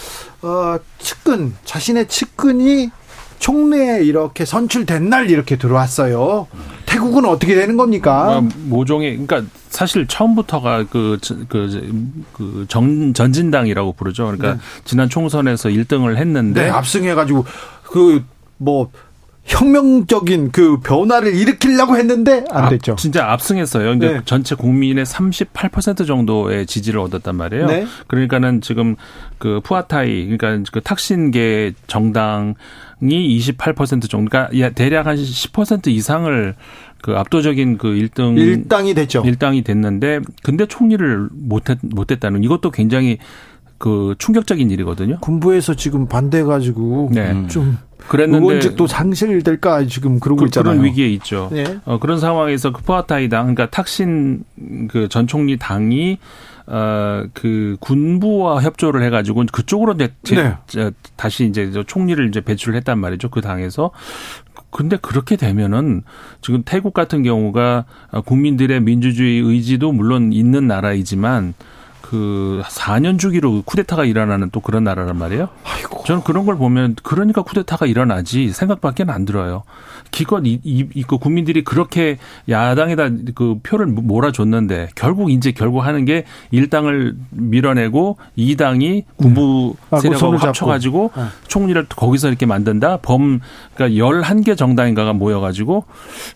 어 0.41 0.77
측근 0.99 1.55
자신의 1.63 2.09
측근이 2.09 2.91
총리에 3.39 4.03
이렇게 4.03 4.43
선출된 4.43 5.09
날 5.09 5.29
이렇게 5.29 5.57
들어왔어요. 5.57 6.47
태국은 6.93 7.25
어떻게 7.25 7.55
되는 7.55 7.75
겁니까? 7.75 8.37
아, 8.37 8.49
모종의 8.65 9.17
그러니까 9.25 9.49
사실 9.69 10.05
처음부터가 10.05 10.85
그그 10.85 12.65
전 12.67 13.13
전진당이라고 13.13 13.93
부르죠. 13.93 14.25
그러니까 14.25 14.61
지난 14.85 15.09
총선에서 15.09 15.69
1등을 15.69 16.17
했는데 16.17 16.63
네, 16.63 16.69
압승해 16.69 17.15
가지고 17.15 17.45
그 17.83 18.23
뭐 18.63 18.89
혁명적인 19.45 20.51
그 20.51 20.79
변화를 20.79 21.35
일으키려고 21.35 21.97
했는데 21.97 22.45
안 22.49 22.65
앞- 22.65 22.69
됐죠. 22.69 22.95
진짜 22.95 23.29
압승했어요. 23.31 23.89
근데 23.91 24.13
네. 24.13 24.21
전체 24.25 24.55
국민의 24.55 25.05
38% 25.05 26.07
정도의 26.07 26.65
지지를 26.65 26.99
얻었단 27.01 27.35
말이에요. 27.35 27.67
네. 27.67 27.85
그러니까는 28.07 28.61
지금 28.61 28.95
그 29.37 29.59
푸아타이 29.63 30.27
그러니까 30.29 30.63
그 30.71 30.79
탁신계 30.81 31.73
정당이 31.87 32.55
28% 33.01 34.09
정도 34.09 34.29
그러니까 34.29 34.69
대략 34.75 35.07
한 35.07 35.17
10% 35.17 35.87
이상을 35.87 36.55
그 37.01 37.17
압도적인 37.17 37.77
그 37.77 37.89
1등 37.89 38.37
일당이 38.37 38.93
됐죠. 38.93 39.23
일당이 39.25 39.61
됐는데 39.63 40.21
근데 40.41 40.65
총리를 40.65 41.27
못했 41.33 41.77
못했다는 41.81 42.43
이것도 42.45 42.71
굉장히 42.71 43.17
그 43.83 44.15
충격적인 44.17 44.71
일이거든요. 44.71 45.17
군부에서 45.19 45.73
지금 45.73 46.07
반대해가지고 46.07 47.09
네. 47.11 47.45
좀 47.49 47.77
그랬는데 48.07 48.45
의원직도 48.45 48.87
상실될까 48.87 49.87
지금 49.87 50.21
그러고 50.21 50.39
그, 50.39 50.45
있잖아요. 50.45 50.75
런 50.75 50.85
위기에 50.85 51.09
있죠. 51.09 51.49
네. 51.51 51.65
어, 51.83 51.99
그런 51.99 52.17
상황에서 52.17 52.71
그 52.71 52.81
푸아타이 52.81 53.27
당, 53.27 53.53
그러니까 53.53 53.69
탁신 53.69 54.45
그 54.87 55.09
전 55.09 55.27
총리 55.27 55.57
당이 55.57 56.17
어, 56.67 57.23
그 57.33 57.75
군부와 57.81 58.61
협조를 58.61 59.03
해가지고 59.03 59.43
그쪽으로 59.51 59.97
제- 59.97 60.35
네. 60.35 60.55
저, 60.67 60.91
다시 61.17 61.45
이제 61.45 61.69
저 61.73 61.83
총리를 61.83 62.25
이제 62.29 62.39
배출을 62.39 62.77
했단 62.77 62.97
말이죠. 62.99 63.27
그 63.31 63.41
당에서. 63.41 63.91
근데 64.69 64.95
그렇게 64.95 65.35
되면은 65.35 66.03
지금 66.41 66.63
태국 66.63 66.93
같은 66.93 67.21
경우가 67.21 67.83
국민들의 68.25 68.79
민주주의 68.79 69.39
의지도 69.41 69.91
물론 69.91 70.31
있는 70.31 70.67
나라이지만 70.67 71.53
그그 72.13 72.61
4년 72.65 73.19
주기로 73.19 73.63
쿠데타가 73.65 74.05
일어나는 74.05 74.49
또 74.51 74.59
그런 74.59 74.83
나라란 74.83 75.17
말이에요. 75.17 75.49
아이고. 75.63 76.03
저는 76.05 76.23
그런 76.23 76.45
걸 76.45 76.57
보면 76.57 76.95
그러니까 77.03 77.41
쿠데타가 77.41 77.87
일어나지 77.87 78.49
생각밖에 78.49 79.03
안 79.07 79.25
들어요. 79.25 79.63
기껏 80.11 80.45
이, 80.45 80.59
이, 80.63 80.87
이그 80.93 81.17
국민들이 81.17 81.63
그렇게 81.63 82.17
야당에다 82.47 83.09
그 83.33 83.57
표를 83.63 83.87
몰아줬는데 83.87 84.89
결국 84.95 85.31
이제 85.31 85.51
결국 85.51 85.81
하는 85.81 86.05
게 86.05 86.25
1당을 86.53 87.15
밀어내고 87.31 88.17
2당이 88.37 89.03
군부 89.15 89.75
음. 89.91 89.99
세력하고 89.99 90.37
합쳐가지고 90.37 91.11
네. 91.15 91.23
총리를 91.47 91.87
거기서 91.89 92.27
이렇게 92.27 92.45
만든다. 92.45 92.97
범 92.97 93.39
그러니까 93.73 94.05
11개 94.05 94.55
정당인가가 94.55 95.13
모여가지고 95.13 95.85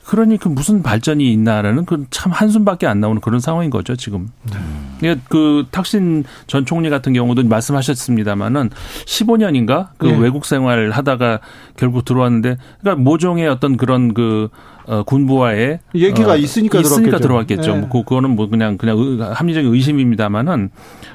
그러니 0.06 0.38
그 0.38 0.50
무슨 0.50 0.82
발전이 0.82 1.32
있나라는 1.32 1.86
그 1.86 2.08
참 2.10 2.32
한숨밖에 2.32 2.88
안 2.88 3.00
나오는 3.00 3.22
그런 3.22 3.40
상황인 3.40 3.70
거죠 3.70 3.96
지금. 3.96 4.30
음. 4.56 5.22
그 5.30 5.67
탁신 5.72 6.24
전 6.48 6.66
총리 6.66 6.90
같은 6.90 7.14
경우도 7.14 7.44
말씀하셨습니다마는 7.44 8.72
15년인가 9.06 9.90
그 9.98 10.08
네. 10.08 10.18
외국 10.18 10.46
생활 10.46 10.92
하다가 10.92 11.40
결국 11.76 12.06
들어왔는데 12.06 12.58
그러니까 12.82 13.04
모종의 13.04 13.48
어떤 13.48 13.78
그런 13.78 14.14
그 14.14 14.50
어, 14.88 15.04
군부와의 15.04 15.80
얘기가 15.96 16.32
어, 16.32 16.38
있으니까, 16.38 16.80
있으니까 16.80 17.20
들어왔겠죠. 17.20 17.74
네. 17.74 17.80
뭐 17.82 17.90
그거는 17.90 18.38
뭐 18.38 18.48
그냥 18.48 18.78
그냥 18.78 19.20
합리적인 19.34 19.74
의심입니다만은 19.74 20.70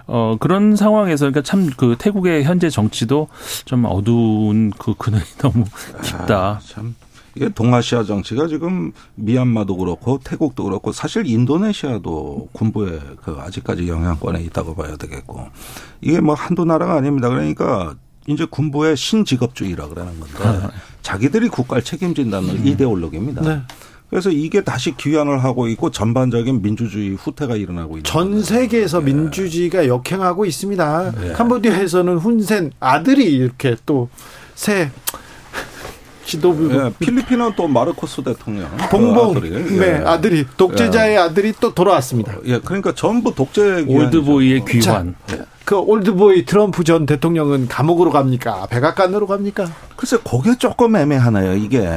어 0.07 0.37
그런 0.39 0.77
상황에서 0.77 1.25
그러니까 1.25 1.41
참 1.43 1.73
그 1.77 1.97
태국의 1.99 2.45
현재 2.45 2.71
정치도 2.71 3.29
좀 3.65 3.85
어두운 3.87 4.71
그 4.79 4.95
그늘이 4.95 5.25
너무 5.39 5.65
깊다. 6.03 6.37
아, 6.37 6.61
참. 6.65 6.95
이게 7.35 7.49
동아시아 7.49 8.05
정치가 8.05 8.47
지금 8.47 8.93
미얀마도 9.15 9.77
그렇고 9.77 10.19
태국도 10.23 10.65
그렇고 10.65 10.93
사실 10.93 11.27
인도네시아도 11.27 12.49
군부에 12.53 12.99
그 13.23 13.37
아직까지 13.39 13.89
영향권에 13.89 14.43
있다고 14.43 14.75
봐야 14.75 14.97
되겠고 14.97 15.49
이게 16.01 16.21
뭐 16.21 16.35
한두 16.35 16.65
나라가 16.65 16.95
아닙니다. 16.95 17.29
그러니까 17.29 17.95
이제 18.27 18.45
군부의 18.45 18.97
신직업주의라 18.97 19.89
그러는 19.89 20.21
건데 20.21 20.37
아. 20.45 20.71
자기들이 21.03 21.49
국가를 21.49 21.83
책임진다는 21.83 22.51
음. 22.51 22.67
이데올로기입니다. 22.67 23.43
네. 23.43 23.63
그래서 24.11 24.31
이게 24.31 24.63
다시 24.63 24.95
귀환을 24.95 25.43
하고 25.43 25.69
있고 25.69 25.91
전반적인 25.91 26.61
민주주의 26.61 27.15
후퇴가 27.15 27.57
일어나고 27.57 27.93
있는 27.93 28.05
전 28.05 28.43
세계에서 28.43 28.99
네. 28.99 29.07
민주주의가 29.07 29.89
역행하고 29.89 30.45
있습니다. 30.45 31.13
네. 31.13 31.33
캄보디아에서는 31.33 32.19
훈센 32.19 32.73
아들이 32.79 33.25
이렇게 33.25 33.75
또 33.87 34.11
새 34.55 34.91
지도부 36.25 36.69
네, 36.69 36.91
필리핀은 36.99 37.53
또 37.57 37.67
마르코스 37.69 38.23
대통령 38.23 38.69
봉봉 38.91 39.37
아들이, 39.37 39.51
네 39.77 40.01
예. 40.01 40.05
아들이 40.05 40.47
독재자의 40.57 41.15
예. 41.15 41.19
아들이 41.19 41.53
또 41.61 41.75
돌아왔습니다. 41.75 42.35
예, 42.47 42.59
그러니까 42.61 42.95
전부 42.95 43.35
독재 43.35 43.87
올드보이의 43.89 44.65
귀환. 44.67 45.15
자, 45.27 45.37
그 45.65 45.77
올드보이 45.77 46.45
트럼프 46.45 46.85
전 46.85 47.07
대통령은 47.07 47.69
감옥으로 47.69 48.11
갑니까? 48.11 48.67
백악관으로 48.67 49.27
갑니까? 49.27 49.67
글쎄, 49.97 50.19
그게 50.29 50.57
조금 50.59 50.97
애매하네요. 50.97 51.55
이게 51.55 51.89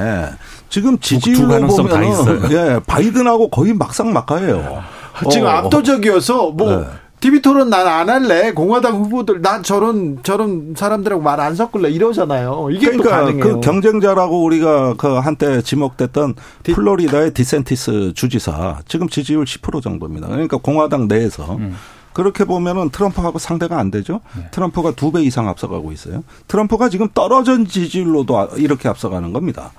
지금 0.70 1.00
지지율로 1.00 1.68
보면 1.68 2.52
예, 2.52 2.80
바이든하고 2.86 3.50
거의 3.50 3.74
막상 3.74 4.14
막하예요. 4.14 4.84
지금 5.32 5.48
어. 5.48 5.50
압도적이어서 5.52 6.52
뭐. 6.52 6.78
네. 6.78 6.86
TV 7.20 7.42
토론 7.42 7.70
난 7.70 7.88
안 7.88 8.10
할래. 8.10 8.52
공화당 8.52 8.96
후보들 8.98 9.42
난 9.42 9.64
저런 9.64 10.20
저런 10.24 10.76
사람들하고 10.78 11.22
말 11.24 11.40
안 11.40 11.56
섞을래 11.56 11.90
이러잖아요. 11.90 12.70
이게 12.72 12.88
그러니까 12.88 13.04
또 13.04 13.10
가능해요. 13.10 13.44
그 13.56 13.60
경쟁자라고 13.62 14.44
우리가 14.44 14.94
그 14.98 15.08
한때 15.16 15.62
지목됐던 15.62 16.36
디... 16.64 16.74
플로리다의 16.74 17.34
디샌티스 17.34 18.14
주지사 18.16 18.80
지금 18.88 19.10
지지율 19.10 19.46
10% 19.46 19.82
정도입니다. 19.82 20.28
그러니까 20.28 20.58
공화당 20.58 21.08
내에서 21.08 21.56
음. 21.56 21.76
그렇게 22.14 22.46
보면은 22.46 22.90
트럼프하고 22.92 23.40
상대가 23.40 23.78
안 23.80 23.92
되죠. 23.92 24.22
네. 24.38 24.48
트럼프가 24.52 24.92
두 24.92 25.12
배 25.12 25.22
이상 25.24 25.50
앞서가고 25.50 25.92
있어요. 25.92 26.24
트럼프가 26.48 26.90
지금 26.90 27.10
떨어진 27.14 27.66
지지율로도 27.68 28.50
이렇게 28.58 28.88
앞서가는 28.88 29.34
겁니다. 29.34 29.72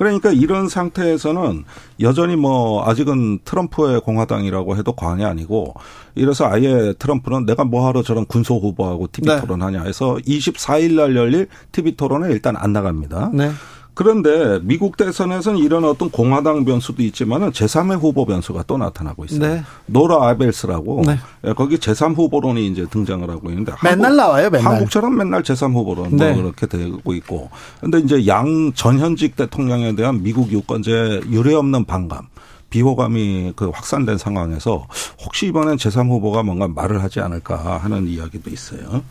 그러니까 0.00 0.30
이런 0.30 0.66
상태에서는 0.66 1.64
여전히 2.00 2.34
뭐 2.34 2.88
아직은 2.88 3.40
트럼프의 3.44 4.00
공화당이라고 4.00 4.78
해도 4.78 4.92
과언이 4.92 5.26
아니고 5.26 5.74
이래서 6.14 6.46
아예 6.46 6.94
트럼프는 6.98 7.44
내가 7.44 7.64
뭐하러 7.64 8.02
저런 8.02 8.24
군소 8.24 8.58
후보하고 8.60 9.08
TV 9.12 9.34
네. 9.34 9.38
토론하냐 9.42 9.82
해서 9.82 10.16
24일 10.26 10.94
날 10.94 11.14
열릴 11.14 11.48
TV 11.72 11.96
토론에 11.96 12.32
일단 12.32 12.56
안 12.56 12.72
나갑니다. 12.72 13.30
네. 13.34 13.50
그런데 13.94 14.60
미국 14.62 14.96
대선에서는 14.96 15.58
이런 15.58 15.84
어떤 15.84 16.10
공화당 16.10 16.64
변수도 16.64 17.02
있지만은 17.02 17.50
제3의 17.50 17.98
후보 17.98 18.24
변수가 18.24 18.64
또 18.66 18.78
나타나고 18.78 19.24
있어요. 19.24 19.40
네. 19.40 19.62
노라 19.86 20.28
아벨스라고 20.28 21.02
네. 21.06 21.18
예, 21.44 21.52
거기 21.52 21.76
제3 21.76 22.16
후보론이 22.16 22.66
이제 22.68 22.86
등장을 22.90 23.28
하고 23.28 23.50
있는데 23.50 23.72
맨날 23.82 24.04
한국, 24.04 24.16
나와요, 24.16 24.50
맨날. 24.50 24.72
한국처럼 24.72 25.16
맨날 25.16 25.42
제3 25.42 25.74
후보론 25.74 26.16
뭐 26.16 26.18
네. 26.18 26.32
뭐 26.32 26.42
그렇게 26.42 26.66
되고 26.66 27.14
있고. 27.14 27.50
근데 27.80 27.98
이제 27.98 28.26
양 28.26 28.72
전현직 28.74 29.36
대통령에 29.36 29.94
대한 29.94 30.22
미국 30.22 30.50
유권자의 30.50 31.22
유례 31.30 31.54
없는 31.54 31.84
반감 31.84 32.28
비호감이 32.70 33.54
그 33.56 33.68
확산된 33.68 34.16
상황에서 34.16 34.86
혹시 35.24 35.48
이번엔 35.48 35.76
제3 35.76 36.08
후보가 36.08 36.44
뭔가 36.44 36.68
말을 36.68 37.02
하지 37.02 37.20
않을까 37.20 37.78
하는 37.78 38.06
이야기도 38.06 38.48
있어요. 38.48 39.02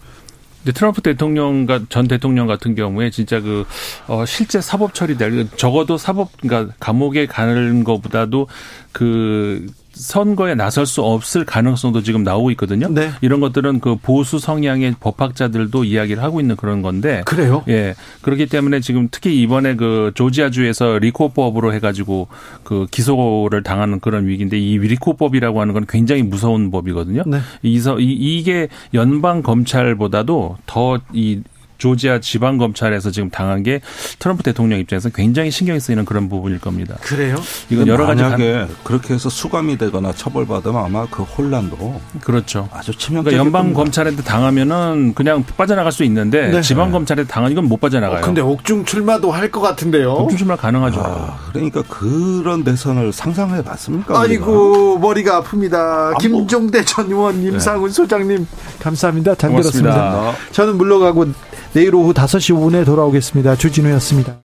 근데 0.63 0.73
트럼프 0.73 1.01
대통령 1.01 1.65
전 1.89 2.07
대통령 2.07 2.47
같은 2.47 2.75
경우에 2.75 3.09
진짜 3.09 3.39
그 3.39 3.65
어, 4.07 4.25
실제 4.25 4.59
사법 4.59 4.93
처리될 4.93 5.47
적어도 5.55 5.97
사법 5.97 6.29
그러니까 6.41 6.73
감옥에 6.79 7.25
가는 7.25 7.83
것보다도 7.83 8.47
그 8.91 9.65
선거에 9.99 10.55
나설 10.55 10.85
수 10.85 11.03
없을 11.03 11.43
가능성도 11.43 12.01
지금 12.03 12.23
나오고 12.23 12.51
있거든요. 12.51 12.87
네. 12.89 13.11
이런 13.21 13.41
것들은 13.41 13.81
그 13.81 13.97
보수 13.97 14.39
성향의 14.39 14.95
법학자들도 14.99 15.83
이야기를 15.83 16.23
하고 16.23 16.39
있는 16.39 16.55
그런 16.55 16.81
건데. 16.81 17.21
그래요? 17.25 17.63
예. 17.67 17.95
그렇기 18.21 18.45
때문에 18.47 18.79
지금 18.79 19.09
특히 19.11 19.41
이번에 19.41 19.75
그 19.75 20.11
조지아주에서 20.15 20.99
리코법으로 20.99 21.73
해가지고 21.73 22.29
그 22.63 22.87
기소를 22.89 23.61
당하는 23.63 23.99
그런 23.99 24.25
위기인데 24.25 24.57
이 24.57 24.77
리코법이라고 24.77 25.59
하는 25.59 25.73
건 25.73 25.85
굉장히 25.87 26.23
무서운 26.23 26.71
법이거든요. 26.71 27.23
네. 27.27 27.39
이서 27.61 27.97
이게 27.99 28.69
연방 28.93 29.43
검찰보다도 29.43 30.57
더이 30.65 31.43
조지아 31.79 32.19
지방 32.19 32.57
검찰에서 32.59 33.09
지금 33.09 33.29
당한 33.31 33.63
게 33.63 33.81
트럼프 34.19 34.43
대통령 34.43 34.77
입장에서 34.79 35.09
굉장히 35.09 35.49
신경이 35.49 35.79
쓰이는 35.79 36.05
그런 36.05 36.29
부분일 36.29 36.59
겁니다. 36.59 36.95
그래요? 37.01 37.37
이건 37.71 37.87
여러 37.87 38.05
가지 38.05 38.21
만약에 38.21 38.67
그렇게 38.83 39.15
해서 39.15 39.29
수감이 39.29 39.77
되거나 39.79 40.11
처벌받으면 40.13 40.85
아마 40.85 41.07
그 41.09 41.23
혼란도 41.23 41.99
그렇죠. 42.21 42.69
아주 42.71 42.93
치명. 42.95 43.23
그러니까 43.23 43.43
연방 43.43 43.73
검찰한테 43.73 44.21
당하면은 44.23 45.13
그냥 45.15 45.43
빠져나갈 45.57 45.91
수 45.91 46.03
있는데 46.03 46.49
네. 46.51 46.61
지방 46.61 46.91
검찰에 46.91 47.23
당한 47.23 47.51
이건 47.51 47.65
못 47.65 47.79
빠져나가요. 47.81 48.19
어, 48.19 48.21
근데 48.21 48.41
옥중 48.41 48.85
출마도 48.85 49.31
할 49.31 49.49
것 49.49 49.61
같은데요. 49.61 50.11
옥중 50.13 50.37
출마 50.37 50.55
가능하죠. 50.55 51.01
아, 51.03 51.39
그러니까 51.51 51.81
그런 51.89 52.63
대선을 52.63 53.11
상상해 53.13 53.63
봤습니까? 53.63 54.19
아이고 54.19 54.91
우리가? 54.97 54.99
머리가 54.99 55.41
아픕니다. 55.41 55.73
아, 55.73 56.13
김종대 56.19 56.83
전 56.85 57.07
의원, 57.07 57.41
임상훈 57.41 57.89
네. 57.89 57.93
소장님 57.95 58.45
감사합니다. 58.79 59.33
잘 59.35 59.49
고맙습니다. 59.49 59.91
들었습니다. 59.91 60.51
저는 60.51 60.77
물러가고 60.77 61.27
내일 61.73 61.93
오후 61.93 62.13
5시 62.13 62.55
5분에 62.55 62.85
돌아오겠습니다. 62.85 63.55
주진우였습니다. 63.55 64.41